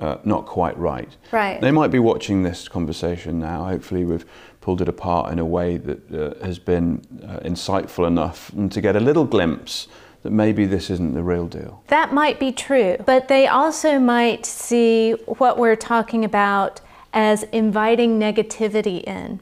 uh, 0.00 0.18
not 0.24 0.46
quite 0.46 0.76
right. 0.78 1.16
Right. 1.30 1.60
They 1.60 1.70
might 1.70 1.90
be 1.90 1.98
watching 1.98 2.42
this 2.42 2.68
conversation 2.68 3.38
now. 3.38 3.64
Hopefully, 3.64 4.04
we've 4.04 4.24
pulled 4.60 4.82
it 4.82 4.88
apart 4.88 5.32
in 5.32 5.38
a 5.38 5.44
way 5.44 5.76
that 5.76 6.12
uh, 6.12 6.44
has 6.44 6.58
been 6.58 7.02
uh, 7.22 7.40
insightful 7.40 8.06
enough 8.06 8.50
and 8.52 8.70
to 8.72 8.80
get 8.80 8.96
a 8.96 9.00
little 9.00 9.24
glimpse 9.24 9.88
that 10.22 10.30
maybe 10.30 10.66
this 10.66 10.90
isn't 10.90 11.14
the 11.14 11.22
real 11.22 11.46
deal. 11.46 11.82
That 11.88 12.12
might 12.12 12.38
be 12.38 12.52
true, 12.52 12.96
but 13.06 13.28
they 13.28 13.46
also 13.46 13.98
might 13.98 14.44
see 14.44 15.12
what 15.26 15.58
we're 15.58 15.76
talking 15.76 16.24
about 16.24 16.80
as 17.12 17.44
inviting 17.44 18.18
negativity 18.20 19.02
in. 19.04 19.40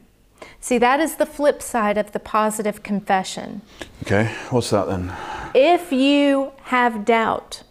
See, 0.61 0.77
that 0.77 0.99
is 0.99 1.15
the 1.15 1.25
flip 1.25 1.61
side 1.61 1.97
of 1.97 2.11
the 2.11 2.19
positive 2.19 2.83
confession. 2.83 3.61
Okay, 4.03 4.25
what's 4.49 4.69
that 4.71 4.87
then? 4.87 5.13
If 5.53 5.91
you 5.91 6.51
have 6.63 7.05
doubt, 7.05 7.63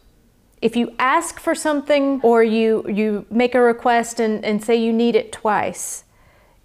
if 0.61 0.77
you 0.77 0.95
ask 0.99 1.39
for 1.39 1.55
something 1.55 2.21
or 2.23 2.43
you, 2.43 2.85
you 2.89 3.27
make 3.31 3.55
a 3.55 3.61
request 3.61 4.21
and, 4.21 4.45
and 4.45 4.63
say 4.63 4.77
you 4.77 4.93
need 4.93 5.15
it 5.15 5.33
twice, 5.33 6.05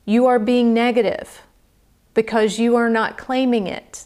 you 0.05 0.25
are 0.25 0.39
being 0.39 0.73
negative 0.73 1.41
because 2.13 2.59
you 2.59 2.75
are 2.75 2.89
not 2.89 3.17
claiming 3.17 3.67
it. 3.67 4.05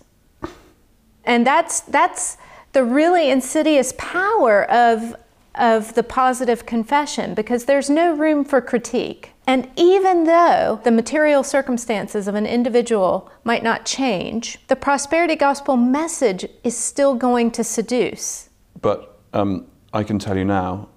And 1.24 1.46
that's, 1.46 1.82
that's 1.82 2.38
the 2.74 2.84
really 2.84 3.30
insidious 3.30 3.94
power 3.98 4.70
of, 4.72 5.16
of 5.56 5.94
the 5.96 6.04
positive 6.04 6.66
confession 6.66 7.34
because 7.34 7.66
there's 7.66 7.90
no 7.90 8.14
room 8.14 8.46
for 8.46 8.62
critique. 8.62 9.34
And 9.46 9.70
even 9.76 10.26
though 10.26 10.82
the 10.84 10.92
material 10.92 11.44
circumstances 11.44 12.28
of 12.28 12.36
an 12.36 12.46
individual 12.46 13.32
might 13.44 13.64
not 13.64 13.86
change, 13.86 14.60
the 14.68 14.76
prosperity 14.76 15.36
gospel 15.36 15.78
message 15.78 16.46
is 16.64 16.78
still 16.78 17.16
going 17.16 17.52
to 17.52 17.64
seduce. 17.64 18.50
But 18.82 19.18
um, 19.34 19.66
I 19.98 20.04
can 20.04 20.20
tell 20.20 20.38
you 20.38 20.46
now, 20.46 20.90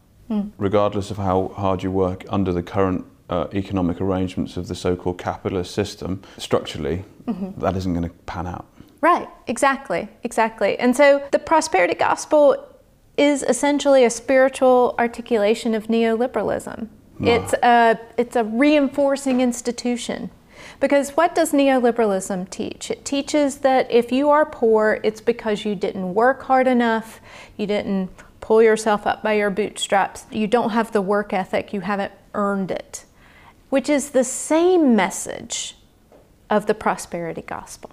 regardless 0.58 1.10
of 1.10 1.16
how 1.16 1.48
hard 1.56 1.82
you 1.82 1.90
work 1.90 2.24
under 2.28 2.52
the 2.52 2.62
current 2.62 3.06
uh, 3.30 3.46
economic 3.54 3.98
arrangements 3.98 4.58
of 4.58 4.68
the 4.68 4.74
so-called 4.74 5.16
capitalist 5.16 5.74
system, 5.74 6.22
structurally, 6.36 7.04
that 7.56 7.76
isn't 7.76 7.94
going 7.94 8.08
to 8.08 8.14
pan 8.26 8.46
out. 8.46 8.66
Right, 9.00 9.28
exactly, 9.46 10.08
exactly. 10.22 10.78
And 10.78 10.94
so 10.94 11.26
the 11.32 11.38
prosperity 11.38 11.94
gospel 11.94 12.42
is 13.16 13.42
essentially 13.42 14.04
a 14.04 14.10
spiritual 14.10 14.94
articulation 14.98 15.74
of 15.74 15.86
neoliberalism. 15.86 16.88
It's 17.22 17.54
a 17.62 17.98
it's 18.18 18.36
a 18.36 18.44
reinforcing 18.44 19.40
institution. 19.40 20.30
Because 20.78 21.10
what 21.16 21.34
does 21.34 21.52
neoliberalism 21.52 22.50
teach? 22.50 22.90
It 22.90 23.04
teaches 23.04 23.58
that 23.58 23.90
if 23.90 24.12
you 24.12 24.28
are 24.28 24.44
poor, 24.44 25.00
it's 25.02 25.22
because 25.32 25.64
you 25.64 25.74
didn't 25.74 26.14
work 26.14 26.42
hard 26.42 26.66
enough, 26.66 27.20
you 27.56 27.66
didn't 27.66 28.10
pull 28.50 28.60
yourself 28.60 29.06
up 29.06 29.22
by 29.22 29.34
your 29.34 29.48
bootstraps, 29.48 30.26
you 30.32 30.48
don't 30.48 30.70
have 30.70 30.90
the 30.90 31.00
work 31.00 31.32
ethic, 31.32 31.72
you 31.72 31.82
haven't 31.82 32.10
earned 32.34 32.72
it. 32.72 33.04
Which 33.68 33.88
is 33.88 34.10
the 34.10 34.24
same 34.24 34.96
message 34.96 35.76
of 36.50 36.66
the 36.66 36.74
prosperity 36.74 37.42
gospel. 37.42 37.92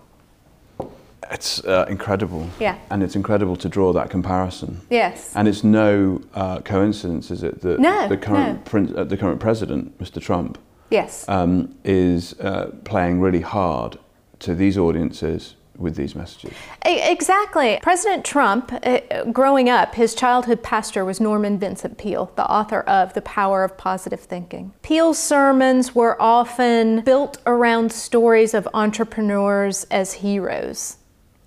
It's 1.29 1.63
uh, 1.63 1.85
incredible. 1.87 2.49
Yeah. 2.59 2.75
And 2.89 3.03
it's 3.03 3.15
incredible 3.15 3.55
to 3.57 3.69
draw 3.69 3.93
that 3.93 4.09
comparison. 4.09 4.81
Yes. 4.89 5.31
And 5.35 5.47
it's 5.47 5.63
no 5.63 6.23
uh, 6.33 6.61
coincidence, 6.61 7.29
is 7.29 7.43
it, 7.43 7.61
that 7.61 7.79
No, 7.79 8.07
the 8.07 8.17
current 8.17 8.57
no. 8.57 8.63
prin- 8.71 8.97
uh, 8.97 9.03
the 9.03 9.15
current 9.15 9.39
president, 9.39 9.95
Mr. 9.99 10.19
Trump, 10.19 10.57
Yes. 10.89 11.29
um, 11.29 11.75
is 11.83 12.33
uh, 12.39 12.71
playing 12.83 13.19
really 13.21 13.41
hard 13.41 13.99
to 14.39 14.55
these 14.55 14.75
audiences 14.75 15.53
with 15.77 15.95
these 15.95 16.15
messages. 16.15 16.53
Exactly. 16.85 17.79
President 17.81 18.25
Trump, 18.25 18.71
uh, 18.83 19.23
growing 19.31 19.69
up, 19.69 19.95
his 19.95 20.15
childhood 20.15 20.63
pastor 20.63 21.05
was 21.05 21.19
Norman 21.19 21.59
Vincent 21.59 21.97
Peale, 21.97 22.31
the 22.35 22.49
author 22.49 22.81
of 22.81 23.13
The 23.13 23.21
Power 23.21 23.63
of 23.63 23.77
Positive 23.77 24.19
Thinking. 24.19 24.73
Peale's 24.81 25.19
sermons 25.19 25.93
were 25.93 26.19
often 26.21 27.01
built 27.01 27.37
around 27.45 27.91
stories 27.91 28.53
of 28.53 28.67
entrepreneurs 28.73 29.85
as 29.85 30.13
heroes, 30.13 30.97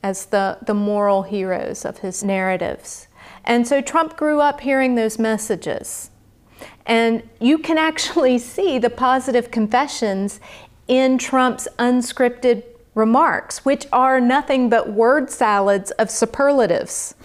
as 0.02 0.26
the, 0.26 0.58
the 0.64 0.74
moral 0.74 1.22
heroes 1.22 1.84
of 1.84 1.98
his 1.98 2.22
narratives. 2.22 3.08
And 3.44 3.66
so 3.66 3.80
Trump 3.80 4.16
grew 4.16 4.40
up 4.40 4.60
hearing 4.60 4.94
those 4.94 5.18
messages. 5.18 6.10
And 6.86 7.28
you 7.40 7.58
can 7.58 7.78
actually 7.90 8.38
see 8.38 8.78
the 8.78 8.90
positive 8.90 9.50
confessions 9.50 10.40
in 10.86 11.18
Trump's 11.18 11.68
unscripted 11.78 12.64
remarks, 13.00 13.64
which 13.64 13.86
are 13.92 14.20
nothing 14.20 14.68
but 14.68 14.92
word 14.92 15.30
salads 15.30 15.90
of 15.92 16.10
superlatives. 16.10 17.14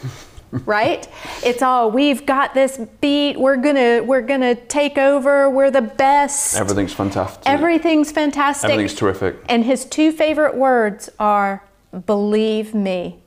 right? 0.65 1.07
It's 1.43 1.61
all 1.61 1.91
we've 1.91 2.25
got 2.25 2.53
this 2.53 2.79
beat. 3.01 3.37
We're 3.37 3.57
gonna 3.57 4.01
we're 4.03 4.21
gonna 4.21 4.55
take 4.55 4.97
over. 4.97 5.49
We're 5.49 5.71
the 5.71 5.81
best. 5.81 6.55
Everything's 6.55 6.93
fantastic. 6.93 7.43
Everything's 7.45 8.11
fantastic. 8.11 8.71
Everything's 8.71 8.97
terrific. 8.97 9.35
And 9.49 9.65
his 9.65 9.85
two 9.85 10.11
favorite 10.11 10.55
words 10.55 11.09
are 11.19 11.63
believe 12.05 12.73
me. 12.73 13.19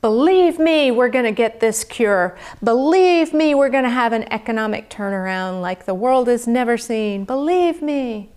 Believe 0.00 0.58
me, 0.58 0.90
we're 0.90 1.08
going 1.08 1.24
to 1.24 1.32
get 1.32 1.60
this 1.60 1.82
cure. 1.82 2.36
Believe 2.62 3.32
me, 3.32 3.54
we're 3.54 3.70
going 3.70 3.84
to 3.84 3.90
have 3.90 4.12
an 4.12 4.30
economic 4.30 4.90
turnaround 4.90 5.62
like 5.62 5.86
the 5.86 5.94
world 5.94 6.28
has 6.28 6.46
never 6.46 6.76
seen. 6.76 7.24
Believe 7.24 7.80
me. 7.80 8.30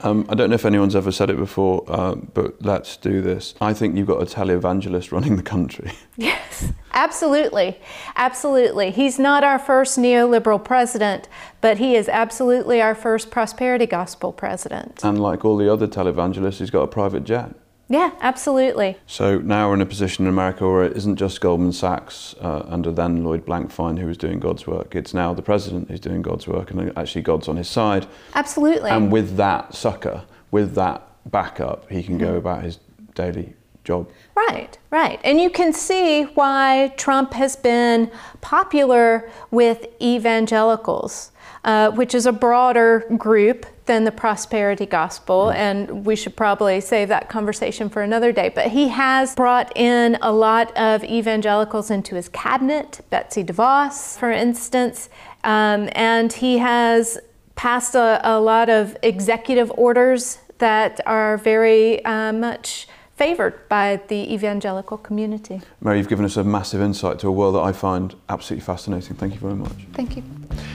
Um, 0.00 0.26
I 0.28 0.34
don't 0.34 0.50
know 0.50 0.54
if 0.54 0.64
anyone's 0.64 0.94
ever 0.94 1.10
said 1.10 1.28
it 1.28 1.36
before, 1.36 1.84
uh, 1.88 2.14
but 2.14 2.62
let's 2.62 2.96
do 2.96 3.20
this. 3.20 3.54
I 3.60 3.74
think 3.74 3.96
you've 3.96 4.06
got 4.06 4.22
a 4.22 4.26
televangelist 4.26 5.10
running 5.12 5.36
the 5.36 5.42
country. 5.42 5.92
Yes, 6.20 6.72
absolutely. 6.94 7.78
Absolutely. 8.16 8.90
He's 8.90 9.20
not 9.20 9.44
our 9.44 9.56
first 9.60 9.96
neoliberal 10.00 10.62
president, 10.62 11.28
but 11.60 11.78
he 11.78 11.94
is 11.94 12.08
absolutely 12.08 12.82
our 12.82 12.96
first 12.96 13.30
prosperity 13.30 13.86
gospel 13.86 14.32
president. 14.32 15.04
And 15.04 15.22
like 15.22 15.44
all 15.44 15.56
the 15.56 15.72
other 15.72 15.86
televangelists, 15.86 16.58
he's 16.58 16.70
got 16.70 16.82
a 16.82 16.88
private 16.88 17.22
jet. 17.22 17.54
Yeah, 17.90 18.10
absolutely. 18.20 18.98
So 19.06 19.38
now 19.38 19.68
we're 19.68 19.74
in 19.74 19.80
a 19.80 19.86
position 19.86 20.26
in 20.26 20.28
America 20.28 20.68
where 20.68 20.84
it 20.84 20.96
isn't 20.96 21.16
just 21.16 21.40
Goldman 21.40 21.72
Sachs 21.72 22.34
uh, 22.40 22.66
under 22.68 22.92
then 22.92 23.24
Lloyd 23.24 23.46
Blankfein 23.46 23.98
who 23.98 24.06
was 24.06 24.18
doing 24.18 24.38
God's 24.38 24.66
work. 24.66 24.94
It's 24.94 25.14
now 25.14 25.32
the 25.32 25.42
president 25.42 25.90
who's 25.90 26.00
doing 26.00 26.20
God's 26.20 26.46
work, 26.46 26.70
and 26.70 26.92
actually 26.98 27.22
God's 27.22 27.48
on 27.48 27.56
his 27.56 27.68
side. 27.68 28.06
Absolutely. 28.34 28.90
And 28.90 29.10
with 29.10 29.36
that 29.38 29.74
sucker, 29.74 30.24
with 30.50 30.74
that 30.74 31.08
backup, 31.30 31.90
he 31.90 32.02
can 32.02 32.18
go 32.18 32.36
about 32.36 32.62
his 32.62 32.78
daily 33.14 33.54
job. 33.84 34.10
Right, 34.34 34.78
right. 34.90 35.18
And 35.24 35.40
you 35.40 35.48
can 35.48 35.72
see 35.72 36.24
why 36.24 36.92
Trump 36.98 37.32
has 37.32 37.56
been 37.56 38.10
popular 38.42 39.30
with 39.50 39.86
evangelicals, 40.00 41.32
uh, 41.64 41.90
which 41.92 42.14
is 42.14 42.26
a 42.26 42.32
broader 42.32 43.04
group 43.16 43.64
than 43.88 44.04
the 44.04 44.12
prosperity 44.12 44.86
gospel. 44.86 45.50
And 45.50 46.06
we 46.06 46.14
should 46.14 46.36
probably 46.36 46.80
save 46.80 47.08
that 47.08 47.28
conversation 47.28 47.88
for 47.88 48.02
another 48.02 48.30
day. 48.30 48.50
But 48.50 48.68
he 48.68 48.86
has 48.88 49.34
brought 49.34 49.76
in 49.76 50.16
a 50.22 50.30
lot 50.30 50.76
of 50.76 51.02
evangelicals 51.02 51.90
into 51.90 52.14
his 52.14 52.28
cabinet, 52.28 53.00
Betsy 53.10 53.42
DeVos, 53.42 54.16
for 54.16 54.30
instance. 54.30 55.08
Um, 55.42 55.88
and 55.92 56.32
he 56.32 56.58
has 56.58 57.18
passed 57.56 57.96
a, 57.96 58.20
a, 58.22 58.38
lot 58.38 58.68
of 58.68 58.96
executive 59.02 59.72
orders 59.76 60.38
that 60.58 61.00
are 61.06 61.38
very 61.38 62.04
uh, 62.04 62.32
much 62.32 62.86
favored 63.18 63.68
by 63.68 64.00
the 64.06 64.32
evangelical 64.32 64.96
community. 64.96 65.60
Mary, 65.80 65.98
you've 65.98 66.08
given 66.08 66.24
us 66.24 66.36
a 66.36 66.44
massive 66.44 66.80
insight 66.80 67.18
to 67.18 67.26
a 67.26 67.32
world 67.32 67.56
that 67.56 67.62
I 67.62 67.72
find 67.72 68.14
absolutely 68.28 68.64
fascinating. 68.64 69.16
Thank 69.16 69.34
you 69.34 69.40
very 69.40 69.56
much. 69.56 69.72
Thank 69.92 70.16
you. 70.16 70.22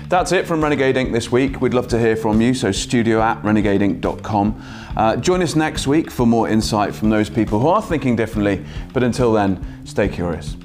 That's 0.10 0.34
it 0.34 0.46
from 0.46 0.62
Renegade 0.62 0.98
Inc. 0.98 1.14
this 1.14 1.32
week. 1.32 1.62
We'd 1.62 1.74
love 1.74 1.88
to 1.88 2.00
hear 2.00 2.18
from 2.18 2.42
you, 2.42 2.54
so 2.54 2.74
studio 2.74 3.22
at 3.22 3.42
renegadeinc.com. 3.44 4.62
Uh, 4.96 5.16
join 5.16 5.42
us 5.42 5.56
next 5.56 5.88
week 5.88 6.12
for 6.12 6.28
more 6.28 6.50
insight 6.50 6.94
from 6.94 7.10
those 7.10 7.30
people 7.30 7.60
who 7.60 7.68
are 7.68 7.82
thinking 7.82 8.18
differently. 8.18 8.64
But 8.92 9.04
until 9.04 9.32
then, 9.32 9.82
stay 9.86 10.10
curious. 10.10 10.58